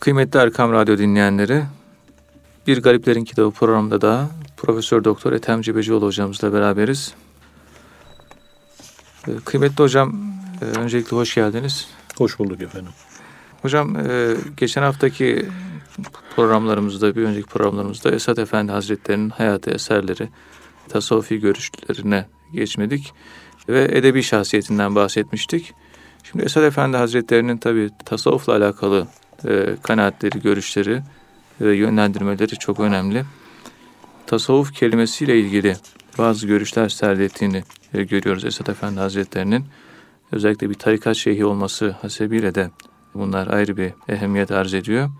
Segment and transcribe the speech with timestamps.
[0.00, 1.62] Kıymetli Erkam Radyo dinleyenleri,
[2.66, 7.14] Bir Gariplerin Kitabı programında da Profesör Doktor Ethem Cebecioğlu hocamızla beraberiz.
[9.28, 10.14] Ee, kıymetli hocam,
[10.62, 11.88] e, öncelikle hoş geldiniz.
[12.18, 12.92] Hoş bulduk efendim.
[13.62, 15.48] Hocam, e, geçen haftaki
[16.36, 20.28] programlarımızda, bir önceki programlarımızda Esat Efendi Hazretleri'nin hayatı eserleri,
[20.88, 23.12] tasavvufi görüşlerine geçmedik
[23.68, 25.74] ve edebi şahsiyetinden bahsetmiştik.
[26.22, 29.06] Şimdi Esad Efendi Hazretleri'nin tabi tasavvufla alakalı
[29.48, 31.02] e, kanaatleri, görüşleri
[31.60, 33.24] ve yönlendirmeleri çok önemli.
[34.26, 35.76] Tasavvuf kelimesiyle ilgili
[36.18, 37.62] bazı görüşler serdettiğini
[37.94, 39.64] e, görüyoruz Esad Efendi Hazretleri'nin.
[40.32, 42.70] Özellikle bir tarikat şeyhi olması hasebiyle de
[43.14, 45.10] bunlar ayrı bir ehemmiyet arz ediyor.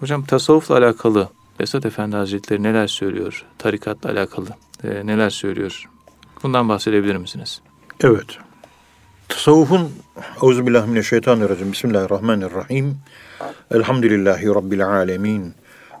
[0.00, 1.28] Hocam tasavvufla alakalı
[1.60, 3.44] Esad Efendi Hazretleri neler söylüyor?
[3.58, 4.48] Tarikatla alakalı
[4.84, 5.88] e, neler söylüyor?
[6.42, 7.60] Bundan bahsedebilir misiniz?
[8.00, 8.38] Evet.
[9.32, 9.92] Tasavvufun
[10.42, 12.98] Euzubillahimineşşeytanirracim Bismillahirrahmanirrahim
[13.70, 15.54] Elhamdülillahi Rabbil alemin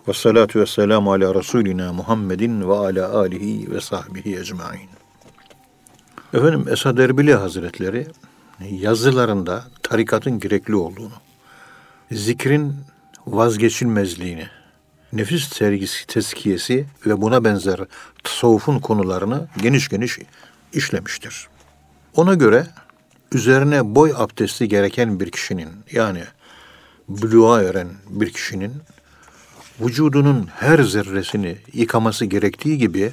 [0.08, 4.88] Ve salatu ve selamu ala Resulina Muhammedin ve ala alihi ve sahbihi ecmain.
[6.34, 8.06] Efendim Esad Erbili Hazretleri
[8.70, 11.14] yazılarında tarikatın gerekli olduğunu,
[12.10, 12.74] zikrin
[13.26, 14.46] vazgeçilmezliğini,
[15.12, 17.80] nefis sergisi, teskiyesi ve buna benzer
[18.24, 20.18] tasavvufun konularını geniş geniş
[20.72, 21.48] işlemiştir.
[22.16, 22.66] Ona göre
[23.34, 26.22] üzerine boy abdesti gereken bir kişinin yani
[27.08, 28.72] buluğa eren bir kişinin
[29.80, 33.12] vücudunun her zerresini yıkaması gerektiği gibi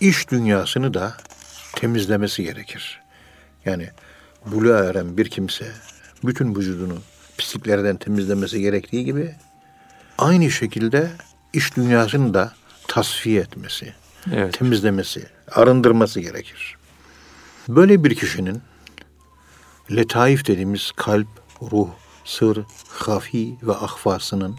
[0.00, 1.16] iş dünyasını da
[1.76, 3.00] temizlemesi gerekir.
[3.64, 3.88] Yani
[4.46, 5.72] buluğa eren bir kimse
[6.24, 6.98] bütün vücudunu
[7.38, 9.34] pisliklerden temizlemesi gerektiği gibi
[10.18, 11.10] aynı şekilde
[11.52, 12.52] iş dünyasını da
[12.88, 13.94] tasfiye etmesi,
[14.32, 14.58] evet.
[14.58, 16.76] temizlemesi, arındırması gerekir.
[17.68, 18.62] Böyle bir kişinin
[19.90, 21.28] letaif dediğimiz kalp,
[21.72, 21.88] ruh,
[22.24, 24.56] sır, hafi ve ahfasının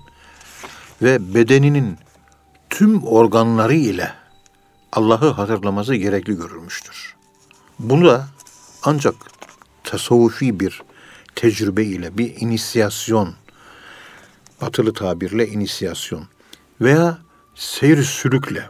[1.02, 1.98] ve bedeninin
[2.70, 4.14] tüm organları ile
[4.92, 7.16] Allah'ı hatırlaması gerekli görülmüştür.
[7.80, 8.28] Bunu da
[8.84, 9.16] ancak
[9.84, 10.82] tasavvufi bir
[11.36, 13.34] tecrübe ile bir inisiyasyon,
[14.62, 16.28] batılı tabirle inisiyasyon
[16.82, 17.18] veya
[17.56, 18.70] seyir sülükle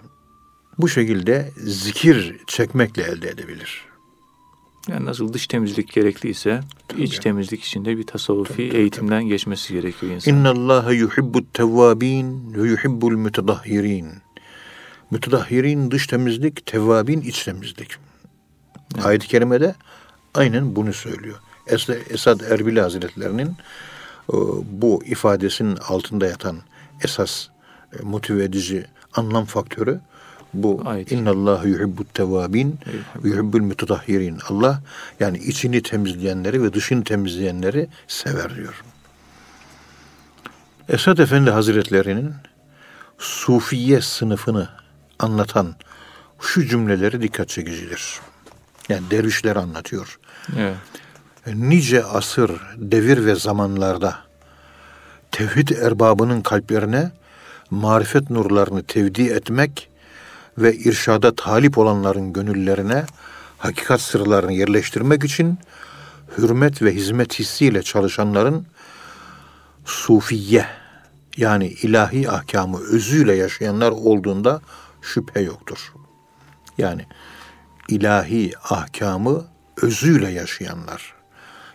[0.78, 3.93] bu şekilde zikir çekmekle elde edebilir.
[4.90, 7.04] Yani nasıl dış temizlik gerekliyse Tabii.
[7.04, 9.30] iç temizlik içinde bir tasavvufi tabii, tabii, eğitimden tabii.
[9.30, 10.34] geçmesi gerekiyor insan.
[10.34, 14.10] İnna Allah yuhibbut tevvabin ve yuhibbul mütedahhirin.
[15.12, 17.96] Mütedahhirin dış temizlik, tevvabin iç temizlik.
[18.96, 19.06] Evet.
[19.06, 19.76] Ayet-i kerimede
[20.34, 21.40] aynen bunu söylüyor.
[22.10, 23.48] Esad Erbil Hazretlerinin
[24.34, 24.36] e,
[24.72, 26.58] bu ifadesinin altında yatan
[27.04, 27.48] esas
[28.00, 30.02] e, motive edici anlam faktörü
[30.54, 32.80] bu inna Allah yuhibbut tevabin
[33.24, 34.40] ve yuhibbul mutatahhirin.
[34.50, 34.82] Allah
[35.20, 38.84] yani içini temizleyenleri ve dışını temizleyenleri sever diyor.
[40.90, 42.34] Esad Efendi Hazretlerinin
[43.18, 44.70] Sufiye sınıfını
[45.20, 45.76] anlatan
[46.42, 48.20] şu cümleleri dikkat çekicidir.
[48.90, 50.20] Yani dervişleri anlatıyor.
[50.58, 50.76] Evet.
[51.48, 54.16] Nice asır, devir ve zamanlarda
[55.32, 57.12] tevhid erbabının kalplerine
[57.70, 59.90] marifet nurlarını tevdi etmek
[60.58, 63.06] ve irşada talip olanların gönüllerine
[63.58, 65.58] hakikat sırlarını yerleştirmek için
[66.38, 68.66] hürmet ve hizmet hissiyle çalışanların
[69.86, 70.66] sufiye
[71.38, 74.62] yani ilahi ahkamı özüyle yaşayanlar olduğunda
[75.02, 75.94] şüphe yoktur.
[76.78, 77.06] Yani
[77.88, 79.46] ilahi ahkamı
[79.82, 81.14] özüyle yaşayanlar.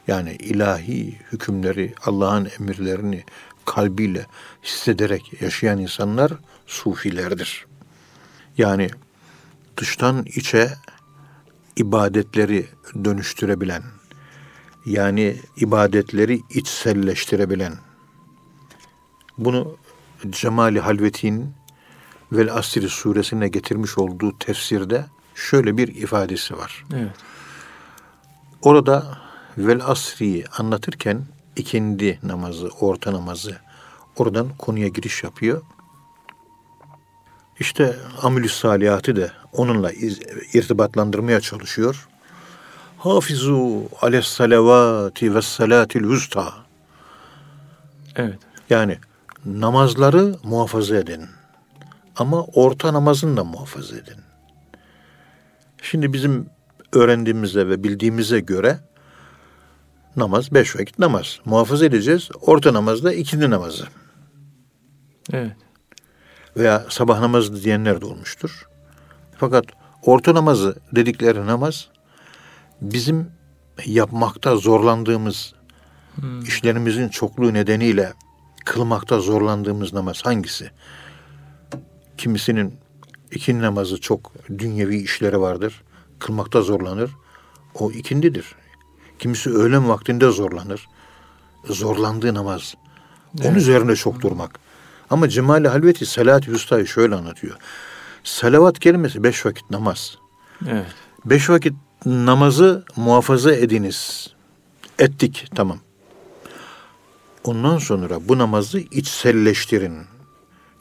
[0.06, 3.24] Yani ilahi hükümleri, Allah'ın emirlerini
[3.64, 4.26] kalbiyle
[4.64, 6.32] hissederek yaşayan insanlar
[6.66, 7.66] sufilerdir.
[8.58, 8.88] Yani
[9.76, 10.70] dıştan içe
[11.76, 12.66] ibadetleri
[13.04, 13.82] dönüştürebilen,
[14.86, 17.74] yani ibadetleri içselleştirebilen,
[19.38, 19.76] bunu
[20.30, 21.54] Cemali Halveti'nin
[22.32, 26.84] Vel Asri suresine getirmiş olduğu tefsirde şöyle bir ifadesi var.
[26.94, 27.10] Evet.
[28.62, 29.19] Orada
[29.58, 31.26] Vel Asri'yi anlatırken
[31.56, 33.56] ikindi namazı, orta namazı
[34.16, 35.62] oradan konuya giriş yapıyor.
[37.60, 39.93] İşte amülü salihati de onunla
[40.52, 42.08] irtibatlandırmaya çalışıyor.
[42.99, 46.55] Hafizu ales salavati ve salatil usta.
[48.16, 48.38] Evet.
[48.70, 48.99] Yani
[49.46, 51.25] namazları muhafaza edin.
[52.16, 54.16] Ama orta namazını da muhafaza edin.
[55.82, 56.50] Şimdi bizim
[56.93, 58.78] öğrendiğimize ve bildiğimize göre
[60.16, 61.40] namaz beş vakit namaz.
[61.44, 62.28] Muhafaza edeceğiz.
[62.40, 63.87] Orta namazda ikindi namazı.
[65.32, 65.68] Evet
[66.58, 68.69] veya sabah namazı diyenler de olmuştur.
[69.38, 69.64] Fakat
[70.02, 71.88] orta namazı dedikleri namaz
[72.81, 73.31] bizim
[73.87, 75.55] yapmakta zorlandığımız
[76.20, 76.40] Hmm.
[76.40, 78.12] İşlerimizin çokluğu nedeniyle
[78.64, 80.70] kılmakta zorlandığımız namaz hangisi?
[82.16, 82.75] Kimisinin
[83.31, 85.82] ikindi namazı çok dünyevi işleri vardır.
[86.19, 87.10] Kılmakta zorlanır.
[87.75, 88.55] O ikindidir.
[89.19, 90.87] Kimisi öğlen vaktinde zorlanır.
[91.64, 92.75] Zorlandığı namaz.
[93.34, 93.46] Evet.
[93.46, 94.58] Onun üzerine çok durmak.
[95.10, 97.56] Ama Cemali Halveti Salat-ı Usta'yı şöyle anlatıyor.
[98.25, 100.19] Salavat kelimesi beş vakit namaz.
[100.69, 100.87] Evet.
[101.25, 101.75] Beş vakit
[102.06, 104.28] namazı muhafaza ediniz.
[104.99, 105.78] Ettik tamam.
[107.44, 109.99] Ondan sonra bu namazı içselleştirin.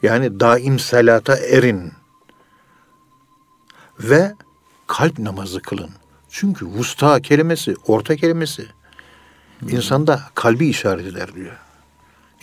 [0.02, 1.92] Yani daim salata erin.
[4.00, 4.34] Ve
[4.86, 5.90] kalp namazı kılın.
[6.30, 8.66] Çünkü vusta kelimesi, orta kelimesi
[9.68, 11.56] insanda kalbi işaret eder diyor.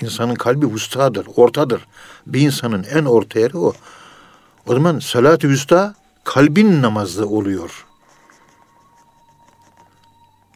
[0.02, 1.88] İnsanın kalbi vustadır, ortadır.
[2.28, 3.74] Bir insanın en orta yeri o.
[4.68, 7.86] O zaman salat-ı vusta kalbin namazı oluyor.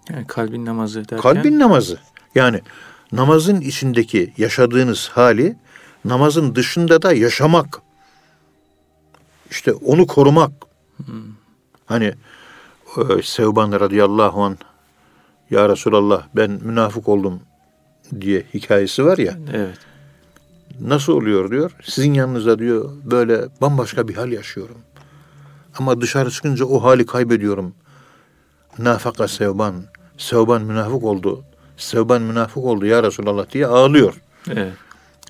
[0.09, 1.17] Yani kalbin namazı derken?
[1.17, 1.99] Kalbin namazı.
[2.35, 2.61] Yani
[3.11, 5.57] namazın içindeki yaşadığınız hali
[6.05, 7.81] namazın dışında da yaşamak.
[9.51, 10.51] İşte onu korumak.
[10.97, 11.23] Hmm.
[11.85, 12.13] Hani
[12.97, 14.57] e, Sevban radıyallahu an
[15.49, 17.41] Ya Resulallah ben münafık oldum
[18.21, 19.37] diye hikayesi var ya.
[19.53, 19.77] Evet.
[20.81, 21.71] Nasıl oluyor diyor.
[21.83, 24.77] Sizin yanınızda diyor böyle bambaşka bir hal yaşıyorum.
[25.77, 27.73] Ama dışarı çıkınca o hali kaybediyorum.
[28.77, 29.83] Nafaka Sevban.
[30.17, 31.43] Sevban münafık oldu.
[31.77, 34.13] Sevban münafık oldu ya Resulallah diye ağlıyor.
[34.49, 34.73] Evet.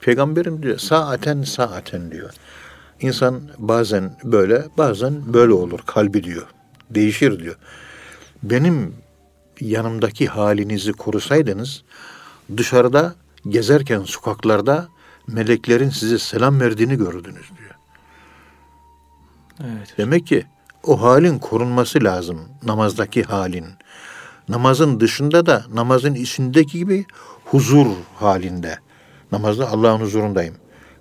[0.02, 2.30] Peygamberim diyor saaten saaten diyor.
[3.02, 6.48] İnsan bazen böyle bazen böyle olur kalbi diyor.
[6.90, 7.56] Değişir diyor.
[8.44, 8.96] Benim
[9.62, 11.84] yanımdaki halinizi korusaydınız
[12.57, 13.16] dışarıda
[13.48, 14.88] gezerken sokaklarda
[15.28, 17.75] meleklerin size selam verdiğini gördünüz diyor.
[19.60, 19.94] Evet.
[19.98, 20.46] Demek ki
[20.84, 23.66] o halin korunması lazım namazdaki halin.
[24.50, 27.06] Namazın dışında da namazın içindeki gibi
[27.46, 28.80] huzur halinde.
[29.31, 30.56] Namazda Allah'ın huzurundayım.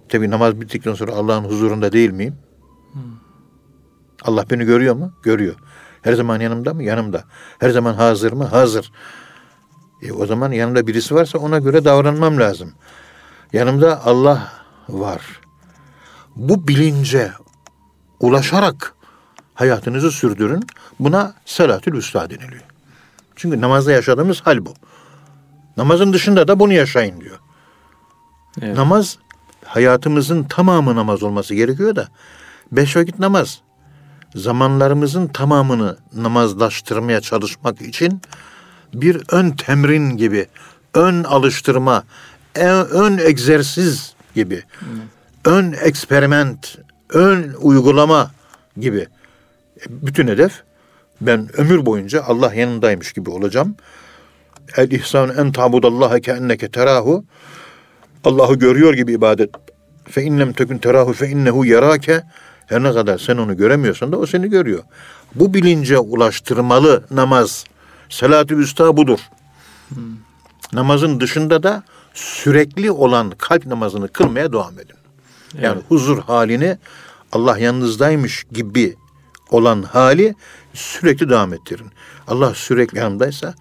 [0.09, 2.37] Tabi namaz bittikten sonra Allah'ın huzurunda değil miyim?
[2.93, 3.03] Hmm.
[4.23, 5.13] Allah beni görüyor mu?
[5.23, 5.55] Görüyor.
[6.03, 6.83] Her zaman yanımda mı?
[6.83, 7.25] Yanımda.
[7.59, 8.45] Her zaman hazır mı?
[8.45, 8.93] Hazır.
[10.03, 12.73] E, o zaman yanımda birisi varsa ona göre davranmam lazım.
[13.53, 14.53] Yanımda Allah
[14.89, 15.41] var.
[16.37, 17.33] Bu bilince
[18.21, 18.95] ulaşarak
[19.55, 20.67] hayatınızı sürdürün.
[21.01, 22.63] Buna salatül üstad deniliyor.
[23.37, 24.75] Çünkü namazda yaşadığımız hal bu.
[25.77, 27.39] Namazın dışında da bunu yaşayın diyor.
[28.63, 28.77] Evet.
[28.77, 29.19] Namaz
[29.65, 32.09] hayatımızın tamamı namaz olması gerekiyor da
[32.73, 33.61] beş vakit namaz
[34.35, 38.23] zamanlarımızın tamamını namazlaştırmaya çalışmak için
[38.95, 40.47] bir ön temrin gibi,
[40.95, 42.05] ön alıştırma,
[42.91, 44.63] ön egzersiz gibi,
[45.45, 46.79] ön eksperiment,
[47.11, 48.31] ön uygulama
[48.77, 49.07] gibi.
[49.89, 50.63] Bütün hedef
[51.21, 53.77] ben ömür boyunca Allah yanındaymış gibi olacağım.
[54.77, 57.25] El ihsan en tabudallaha ke enneke terahu.
[58.25, 59.51] Allah'ı görüyor gibi ibadet.
[60.11, 62.23] Fe innem tekun terahu fe innehu yarake.
[62.67, 64.83] Her ne kadar sen onu göremiyorsan da o seni görüyor.
[65.35, 67.65] Bu bilince ulaştırmalı namaz.
[68.09, 69.19] Salat-ı Üsta budur.
[69.89, 70.03] Hmm.
[70.73, 71.83] Namazın dışında da
[72.15, 74.97] sürekli olan kalp namazını kılmaya devam edin.
[75.55, 75.65] Evet.
[75.65, 76.79] Yani huzur halini
[77.33, 78.97] Allah yanınızdaymış gibi
[79.51, 80.35] olan hali
[80.75, 81.91] sürekli devam ettirin.
[82.29, 83.55] Allah sürekli yanımdaysa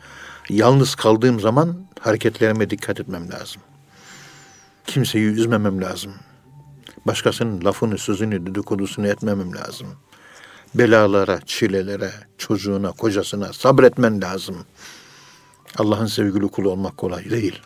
[0.50, 3.62] yalnız kaldığım zaman hareketlerime dikkat etmem lazım.
[4.86, 6.14] Kimseyi üzmemem lazım.
[7.06, 9.88] Başkasının lafını, sözünü, dedikodusunu etmemem lazım.
[10.76, 14.66] Belalara, çilelere, çocuğuna, kocasına sabretmen lazım.
[15.78, 17.62] Allah'ın sevgili kulu olmak kolay değil.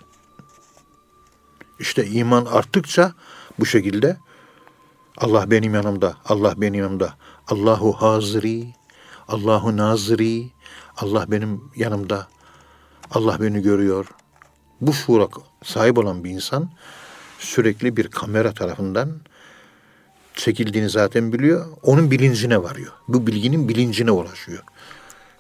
[1.80, 3.14] İşte iman arttıkça
[3.60, 4.18] bu şekilde
[5.18, 7.14] Allah benim yanımda, Allah benim yanımda.
[7.48, 8.74] Allahu haziri,
[9.28, 10.52] Allahu naziri,
[10.98, 12.28] Allah benim yanımda.
[13.12, 14.06] Allah beni görüyor.
[14.82, 15.28] Bu şuura
[15.64, 16.70] sahip olan bir insan
[17.40, 19.22] sürekli bir kamera tarafından
[20.36, 21.66] çekildiğini zaten biliyor.
[21.84, 22.92] Onun bilincine varıyor.
[23.08, 24.64] Bu bilginin bilincine ulaşıyor.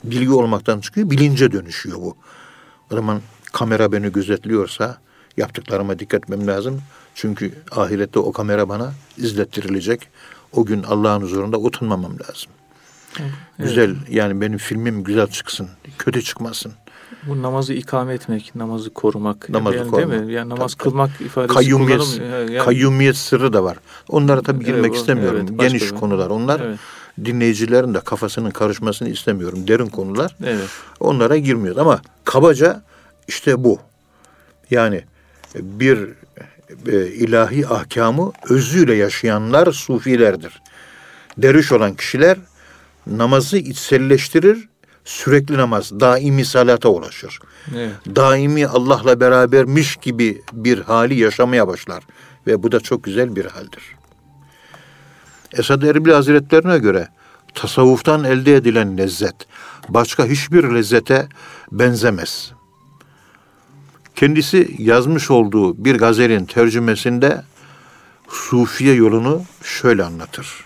[0.03, 2.15] Bilgi olmaktan çıkıyor, bilince dönüşüyor bu.
[2.91, 3.21] O zaman
[3.51, 4.97] kamera beni gözetliyorsa
[5.37, 6.81] yaptıklarıma dikkat etmem lazım.
[7.15, 10.07] Çünkü ahirette o kamera bana izlettirilecek.
[10.51, 12.51] O gün Allah'ın huzurunda utanmamam lazım.
[13.19, 13.31] Evet.
[13.59, 16.73] Güzel yani benim filmim güzel çıksın, kötü çıkmasın.
[17.27, 19.49] Bu namazı ikame etmek, namazı korumak.
[19.49, 20.11] Namazı yani, korumak.
[20.11, 20.33] Değil mi?
[20.33, 23.77] Yani namaz tabii, kılmak ifadesi kayyumiyet, Yani, kayyumiyet sırrı da var.
[24.09, 25.45] Onlara tabii girmek evet, istemiyorum.
[25.49, 25.95] Evet, Geniş bir.
[25.95, 26.59] konular onlar.
[26.59, 26.79] Evet.
[27.25, 29.67] Dinleyicilerin de kafasının karışmasını istemiyorum.
[29.67, 30.35] Derin konular.
[30.43, 30.69] Evet.
[30.99, 31.77] Onlara girmiyor.
[31.77, 32.81] Ama kabaca
[33.27, 33.79] işte bu.
[34.71, 35.03] Yani
[35.55, 36.09] bir
[36.87, 40.61] e, ilahi ahkamı özüyle yaşayanlar sufilerdir.
[41.37, 42.37] Derviş olan kişiler
[43.07, 44.69] namazı içselleştirir,
[45.11, 47.39] sürekli namaz, daimi salata ulaşır.
[47.75, 47.91] Evet.
[48.15, 52.03] Daimi Allah'la berabermiş gibi bir hali yaşamaya başlar.
[52.47, 53.83] Ve bu da çok güzel bir haldir.
[55.53, 57.07] Esad Erbil Hazretlerine göre
[57.53, 59.35] tasavvuftan elde edilen lezzet
[59.89, 61.27] başka hiçbir lezzete
[61.71, 62.51] benzemez.
[64.15, 67.43] Kendisi yazmış olduğu bir gazelin tercümesinde
[68.29, 70.65] Sufiye yolunu şöyle anlatır.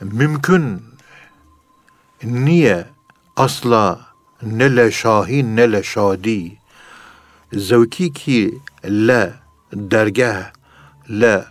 [0.00, 0.87] Mümkün
[2.24, 2.86] niye
[3.36, 4.00] asla
[4.42, 6.58] ne le şahin ne le şadi?
[7.52, 9.34] Zevki ki le
[9.72, 10.52] dergah
[11.08, 11.44] le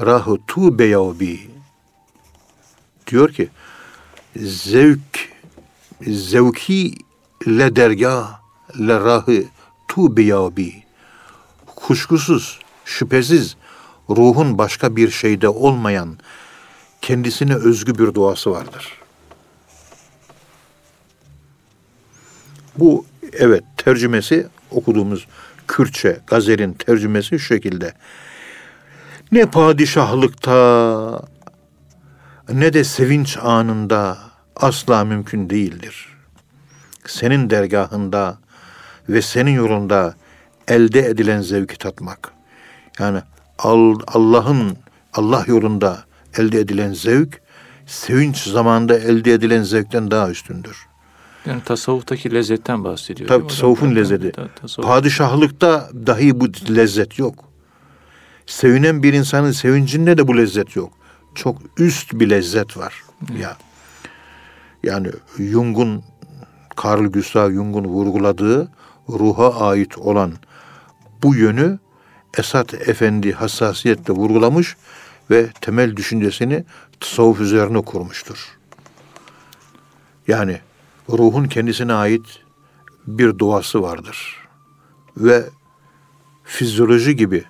[0.00, 1.50] rahu tu beyabi
[3.06, 3.48] diyor ki
[4.36, 5.28] zevk
[6.06, 6.94] zevki
[7.46, 8.40] le dergah
[8.78, 9.44] le rahı
[9.88, 10.82] tu beyabi
[11.76, 13.56] kuşkusuz şüphesiz
[14.10, 16.18] ruhun başka bir şeyde olmayan
[17.02, 19.01] kendisine özgü bir duası vardır.
[22.78, 25.26] Bu evet tercümesi okuduğumuz
[25.68, 27.92] Kürtçe gazelin tercümesi şu şekilde.
[29.32, 31.22] Ne padişahlıkta
[32.52, 34.18] ne de sevinç anında
[34.56, 36.08] asla mümkün değildir.
[37.06, 38.38] Senin dergahında
[39.08, 40.14] ve senin yolunda
[40.68, 42.32] elde edilen zevki tatmak.
[42.98, 43.22] Yani
[44.08, 44.76] Allah'ın
[45.12, 46.04] Allah yolunda
[46.38, 47.40] elde edilen zevk
[47.86, 50.91] sevinç zamanında elde edilen zevkten daha üstündür.
[51.46, 53.28] Yani tasavvuftaki lezzetten bahsediyor.
[53.28, 54.32] Tabii tasavvufun lezzeti.
[54.56, 54.88] Tasavvuf.
[54.90, 57.44] Padişahlıkta dahi bu lezzet yok.
[58.46, 60.92] Sevinen bir insanın sevincinde de bu lezzet yok.
[61.34, 62.94] Çok üst bir lezzet var.
[63.30, 63.40] Evet.
[63.40, 63.56] Ya.
[64.82, 65.08] Yani
[65.38, 66.04] Jung'un
[66.84, 68.68] Carl Gustav Jung'un vurguladığı
[69.08, 70.32] ruha ait olan
[71.22, 71.78] bu yönü
[72.38, 74.76] Esat Efendi hassasiyetle vurgulamış
[75.30, 76.64] ve temel düşüncesini
[77.00, 78.58] tasavvuf üzerine kurmuştur.
[80.28, 80.60] Yani
[81.08, 82.40] ruhun kendisine ait
[83.06, 84.36] bir doğası vardır.
[85.16, 85.44] Ve
[86.44, 87.44] fizyoloji gibi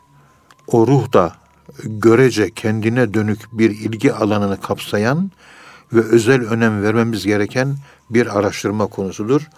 [0.66, 1.36] o ruh da
[1.84, 5.30] görece kendine dönük bir ilgi alanını kapsayan
[5.92, 7.76] ve özel önem vermemiz gereken
[8.10, 9.48] bir araştırma konusudur.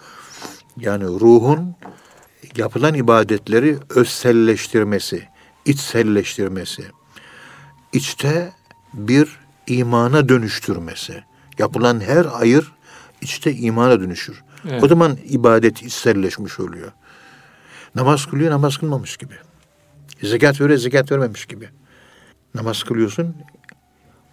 [0.77, 1.75] Yani ruhun
[2.57, 5.27] yapılan ibadetleri özselleştirmesi,
[5.65, 6.83] içselleştirmesi,
[7.93, 8.53] içte
[8.93, 11.23] bir imana dönüştürmesi.
[11.57, 12.74] Yapılan her ayır
[13.25, 14.43] içte imana dönüşür.
[14.69, 14.83] Evet.
[14.83, 16.91] O zaman ibadet içselleşmiş oluyor.
[17.95, 19.33] Namaz kılıyor, namaz kılmamış gibi.
[20.23, 21.69] Zekat veriyor, zekat vermemiş gibi.
[22.55, 23.35] Namaz kılıyorsun,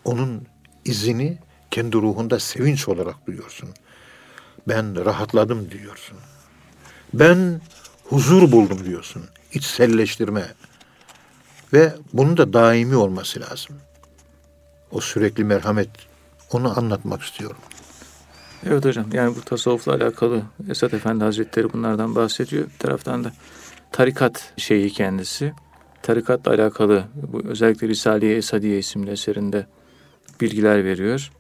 [0.05, 0.47] onun
[0.85, 1.39] izini
[1.71, 3.69] kendi ruhunda sevinç olarak duyuyorsun.
[4.69, 6.19] Ben rahatladım diyorsun.
[7.15, 7.61] Ben
[8.05, 9.23] huzur buldum diyorsun.
[9.53, 10.45] İçselleştirme.
[11.73, 13.77] Ve bunun da daimi olması lazım.
[14.91, 15.89] O sürekli merhamet.
[16.53, 17.57] Onu anlatmak istiyorum.
[18.67, 22.65] Evet hocam yani bu tasavvufla alakalı Esat Efendi Hazretleri bunlardan bahsediyor.
[22.65, 23.33] Bir taraftan da
[23.93, 25.53] tarikat şeyi kendisi.
[26.03, 29.67] Tarikatla alakalı bu özellikle Risale-i Esadiye isimli eserinde
[30.41, 31.31] bilgiler veriyor.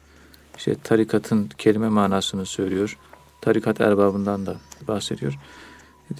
[0.56, 2.98] İşte tarikatın kelime manasını söylüyor.
[3.40, 4.56] Tarikat erbabından da
[4.88, 5.38] bahsediyor.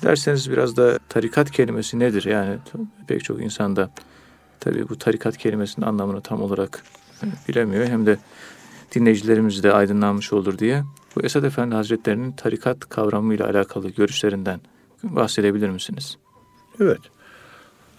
[0.01, 2.25] Dilerseniz biraz da tarikat kelimesi nedir?
[2.25, 2.59] Yani
[3.07, 3.91] pek çok insanda
[4.61, 6.83] tabii bu tarikat kelimesinin anlamını tam olarak
[7.49, 7.87] bilemiyor.
[7.87, 8.19] Hem de
[8.95, 10.85] dinleyicilerimiz de aydınlanmış olur diye
[11.17, 14.61] bu Esad Efendi Hazretlerinin tarikat kavramıyla alakalı görüşlerinden
[15.03, 16.19] bahsedebilir misiniz?
[16.81, 17.01] Evet.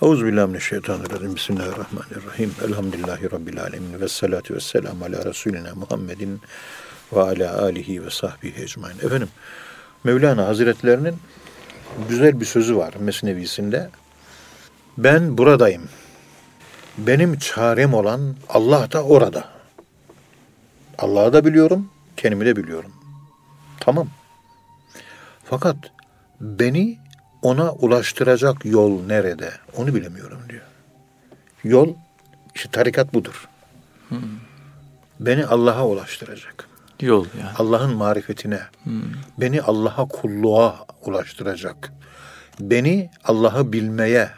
[0.02, 1.36] Euzubillahimineşşeytanirracim.
[1.36, 2.52] Bismillahirrahmanirrahim.
[2.68, 4.02] Elhamdülillahi Rabbil alemin.
[4.02, 6.42] Ve salatu ve selamu ala Resulina Muhammedin
[7.14, 8.96] ve ala alihi ve sahbihi ecmain.
[8.96, 9.30] Efendim,
[10.04, 11.16] Mevlana Hazretlerinin
[12.10, 13.90] güzel bir sözü var Mesnevisinde.
[14.98, 15.84] Ben buradayım.
[16.98, 19.54] Benim çarem olan Allah da orada.
[20.98, 22.92] Allah'ı da biliyorum, kendimi de biliyorum.
[23.80, 24.08] Tamam.
[25.44, 25.78] Fakat
[26.42, 26.98] beni
[27.42, 29.52] ona ulaştıracak yol nerede?
[29.78, 30.64] Onu bilemiyorum diyor.
[31.64, 31.94] Yol,
[32.56, 33.48] işte tarikat budur.
[34.10, 34.20] Hmm.
[35.20, 36.70] Beni Allah'a ulaştıracak.
[37.02, 37.50] Yol yani.
[37.58, 38.60] Allah'ın marifetine.
[38.84, 39.02] Hmm.
[39.38, 41.94] Beni Allah'a kulluğa ulaştıracak.
[42.60, 44.30] Beni Allah'ı bilmeye,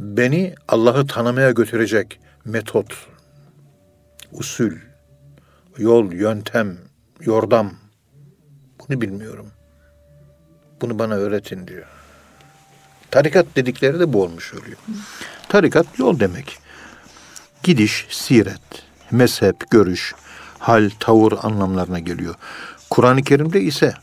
[0.00, 3.06] beni Allah'ı tanımaya götürecek metot,
[4.32, 4.72] usul,
[5.78, 6.78] yol, yöntem,
[7.20, 7.72] yordam.
[8.78, 9.46] Bunu bilmiyorum.
[10.80, 11.86] Bunu bana öğretin diyor.
[13.10, 14.76] Tarikat dedikleri de bu olmuş oluyor.
[15.48, 16.58] Tarikat yol demek.
[17.62, 20.14] Gidiş, siret, mezhep, görüş,
[20.58, 22.34] hal, tavır anlamlarına geliyor.
[22.90, 23.94] Kur'an-ı Kerim'de ise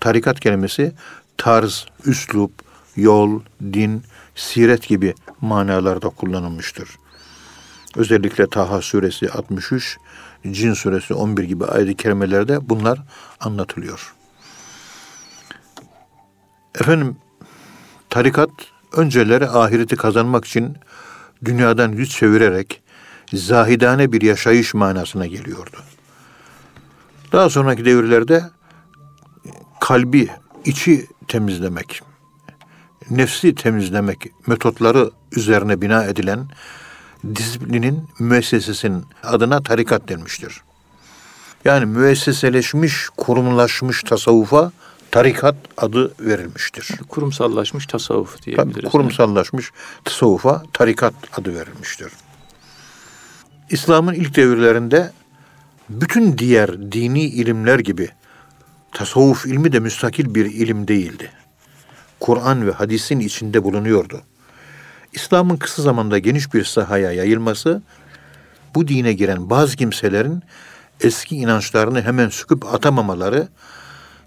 [0.00, 0.92] tarikat kelimesi
[1.36, 2.52] tarz, üslup,
[2.96, 4.02] yol, din,
[4.34, 6.88] siret gibi manalarda kullanılmıştır.
[7.96, 9.98] Özellikle Taha suresi 63,
[10.52, 13.02] Cin suresi 11 gibi ayet-i kerimelerde bunlar
[13.40, 14.14] anlatılıyor.
[16.80, 17.16] Efendim
[18.10, 18.50] tarikat
[18.92, 20.76] önceleri ahireti kazanmak için
[21.44, 22.82] dünyadan yüz çevirerek
[23.32, 25.76] zahidane bir yaşayış manasına geliyordu.
[27.32, 28.44] Daha sonraki devirlerde
[29.80, 30.28] kalbi,
[30.64, 32.02] içi temizlemek,
[33.10, 36.48] nefsi temizlemek metotları üzerine bina edilen
[37.34, 40.62] disiplinin müessesesinin adına tarikat denmiştir.
[41.64, 44.72] Yani müesseseleşmiş, kurumlaşmış tasavvufa
[45.10, 46.88] tarikat adı verilmiştir.
[47.08, 48.74] Kurumsallaşmış tasavvuf diyebiliriz.
[48.74, 49.72] Tabii, kurumsallaşmış
[50.04, 52.12] tasavvufa tarikat adı verilmiştir.
[53.70, 55.12] İslam'ın ilk devirlerinde
[55.88, 58.08] bütün diğer dini ilimler gibi
[58.92, 61.30] tasavvuf ilmi de müstakil bir ilim değildi.
[62.20, 64.22] Kur'an ve hadisin içinde bulunuyordu.
[65.16, 67.82] İslam'ın kısa zamanda geniş bir sahaya yayılması,
[68.74, 70.42] bu dine giren bazı kimselerin
[71.00, 73.48] eski inançlarını hemen söküp atamamaları,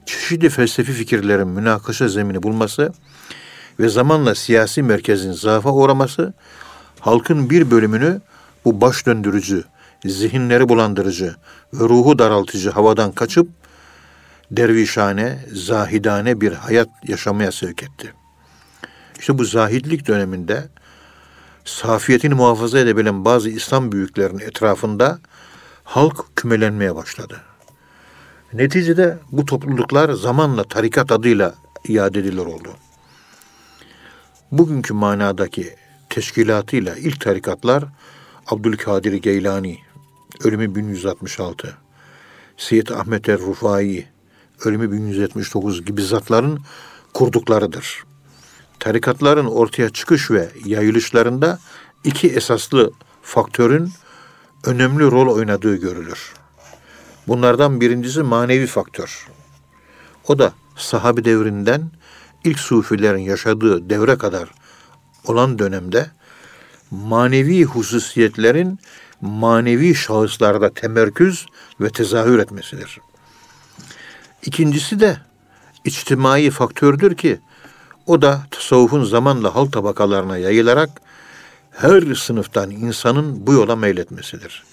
[0.05, 2.93] çeşitli felsefi fikirlerin münakaşa zemini bulması
[3.79, 6.33] ve zamanla siyasi merkezin zaafa uğraması,
[6.99, 8.21] halkın bir bölümünü
[8.65, 9.63] bu baş döndürücü,
[10.05, 11.35] zihinleri bulandırıcı
[11.73, 13.49] ve ruhu daraltıcı havadan kaçıp
[14.51, 18.13] dervişane, zahidane bir hayat yaşamaya sevk etti.
[19.19, 20.69] İşte bu zahidlik döneminde
[21.65, 25.19] safiyetini muhafaza edebilen bazı İslam büyüklerinin etrafında
[25.83, 27.41] halk kümelenmeye başladı.
[28.53, 31.55] Neticede bu topluluklar zamanla tarikat adıyla
[31.87, 32.69] iade edilir oldu.
[34.51, 35.75] Bugünkü manadaki
[36.09, 37.83] teşkilatıyla ilk tarikatlar
[38.47, 39.77] Abdülkadir Geylani,
[40.43, 41.77] ölümü 1166,
[42.57, 44.07] Seyyid Ahmet er Rufai,
[44.65, 46.59] ölümü 1179 gibi zatların
[47.13, 48.08] kurduklarıdır.
[48.79, 51.59] Tarikatların ortaya çıkış ve yayılışlarında
[52.03, 53.91] iki esaslı faktörün
[54.63, 56.33] önemli rol oynadığı görülür.
[57.27, 59.27] Bunlardan birincisi manevi faktör.
[60.27, 61.91] O da sahabi devrinden
[62.43, 64.49] ilk sufilerin yaşadığı devre kadar
[65.25, 66.11] olan dönemde
[66.91, 68.79] manevi hususiyetlerin
[69.21, 71.45] manevi şahıslarda temerküz
[71.81, 72.99] ve tezahür etmesidir.
[74.45, 75.17] İkincisi de
[75.85, 77.39] içtimai faktördür ki
[78.09, 80.89] o da tasavvufun zamanla halk tabakalarına yayılarak
[81.71, 84.63] her sınıftan insanın bu yola meyletmesidir.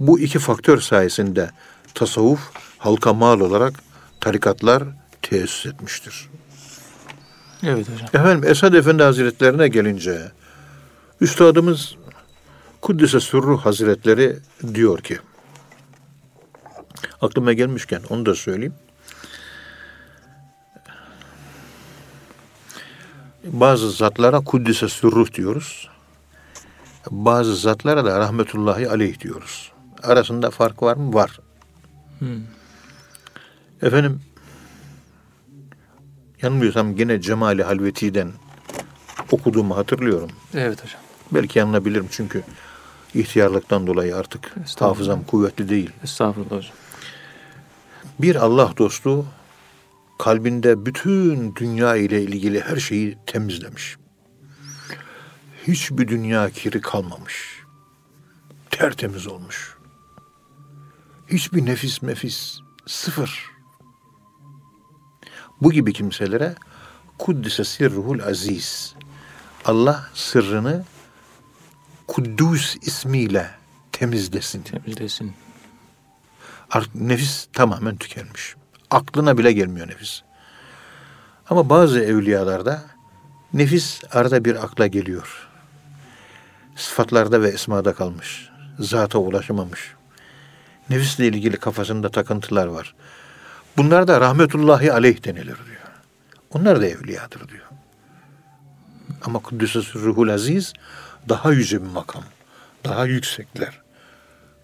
[0.00, 1.50] Bu iki faktör sayesinde
[1.94, 2.40] tasavvuf
[2.78, 3.74] halka mal olarak
[4.20, 4.82] tarikatlar
[5.22, 6.28] tesis etmiştir.
[7.62, 8.08] Evet hocam.
[8.12, 10.32] Efendim Esad Efendi Hazretlerine gelince
[11.20, 11.96] Üstadımız
[12.80, 14.36] Kuddise Sürru Hazretleri
[14.74, 15.18] diyor ki
[17.20, 18.74] aklıma gelmişken onu da söyleyeyim.
[23.44, 25.88] Bazı zatlara Kuddise Sürruh diyoruz.
[27.10, 29.72] Bazı zatlara da rahmetullahi aleyh diyoruz.
[30.02, 31.14] Arasında fark var mı?
[31.14, 31.40] Var.
[32.18, 32.42] Hmm.
[33.82, 34.20] Efendim
[36.42, 38.32] yanılmıyorsam gene Cemali Halveti'den
[39.30, 40.30] okuduğumu hatırlıyorum.
[40.54, 41.00] Evet hocam.
[41.32, 42.42] Belki yanılabilirim çünkü
[43.14, 45.90] ihtiyarlıktan dolayı artık hafızam kuvvetli değil.
[46.04, 46.74] Estağfurullah hocam.
[48.18, 49.26] Bir Allah dostu
[50.22, 53.96] kalbinde bütün dünya ile ilgili her şeyi temizlemiş.
[55.66, 57.62] Hiçbir dünya kiri kalmamış.
[58.70, 59.76] Tertemiz olmuş.
[61.28, 63.50] Hiçbir nefis mefis sıfır.
[65.60, 66.54] Bu gibi kimselere
[67.18, 68.94] Kuddise sirruhul aziz.
[69.64, 70.84] Allah sırrını
[72.06, 73.50] Kuddus ismiyle
[73.92, 74.62] temizlesin.
[74.62, 75.32] Temizlesin.
[76.70, 78.56] Artık nefis tamamen tükenmiş.
[78.92, 80.22] Aklına bile gelmiyor nefis.
[81.50, 82.82] Ama bazı evliyalarda
[83.52, 85.48] nefis arada bir akla geliyor.
[86.76, 88.48] Sıfatlarda ve esmada kalmış.
[88.78, 89.94] Zata ulaşamamış.
[90.90, 92.94] Nefisle ilgili kafasında takıntılar var.
[93.76, 95.82] Bunlar da rahmetullahi aleyh denilir diyor.
[96.50, 97.66] Onlar da evliyadır diyor.
[99.24, 100.72] Ama Kuddüs'e ruhul aziz
[101.28, 102.24] daha yüce bir makam.
[102.84, 103.80] Daha yüksekler.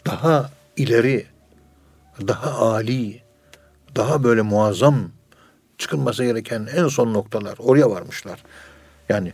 [0.07, 1.27] Daha ileri.
[2.29, 3.28] Daha ali.
[3.99, 5.11] Daha böyle muazzam
[5.79, 7.55] çıkılması gereken en son noktalar.
[7.59, 8.43] Oraya varmışlar.
[9.09, 9.33] Yani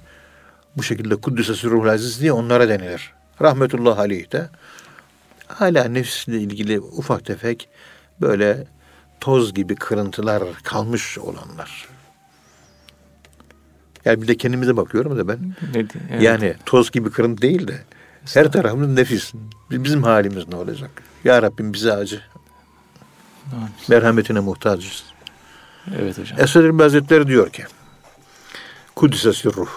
[0.76, 3.12] bu şekilde Kuddüs'e ruhul aziz diye onlara denilir.
[3.42, 4.48] Rahmetullah aleyh de
[5.46, 7.68] hala nefsle ilgili ufak tefek
[8.20, 8.66] böyle
[9.20, 11.88] toz gibi kırıntılar kalmış olanlar.
[14.04, 15.54] Yani bir de kendimize bakıyorum da ben.
[15.74, 15.90] Evet.
[16.20, 17.82] Yani toz gibi kırıntı değil de
[18.34, 19.32] her tarafımız nefis.
[19.70, 20.90] Bizim halimiz ne olacak?
[21.24, 22.20] Ya Rabbim bize acı.
[23.88, 25.04] Merhametine muhtacız.
[25.98, 26.40] Evet hocam.
[26.40, 27.64] Esad Hazretleri diyor ki
[28.96, 29.68] Kuddise sürruh.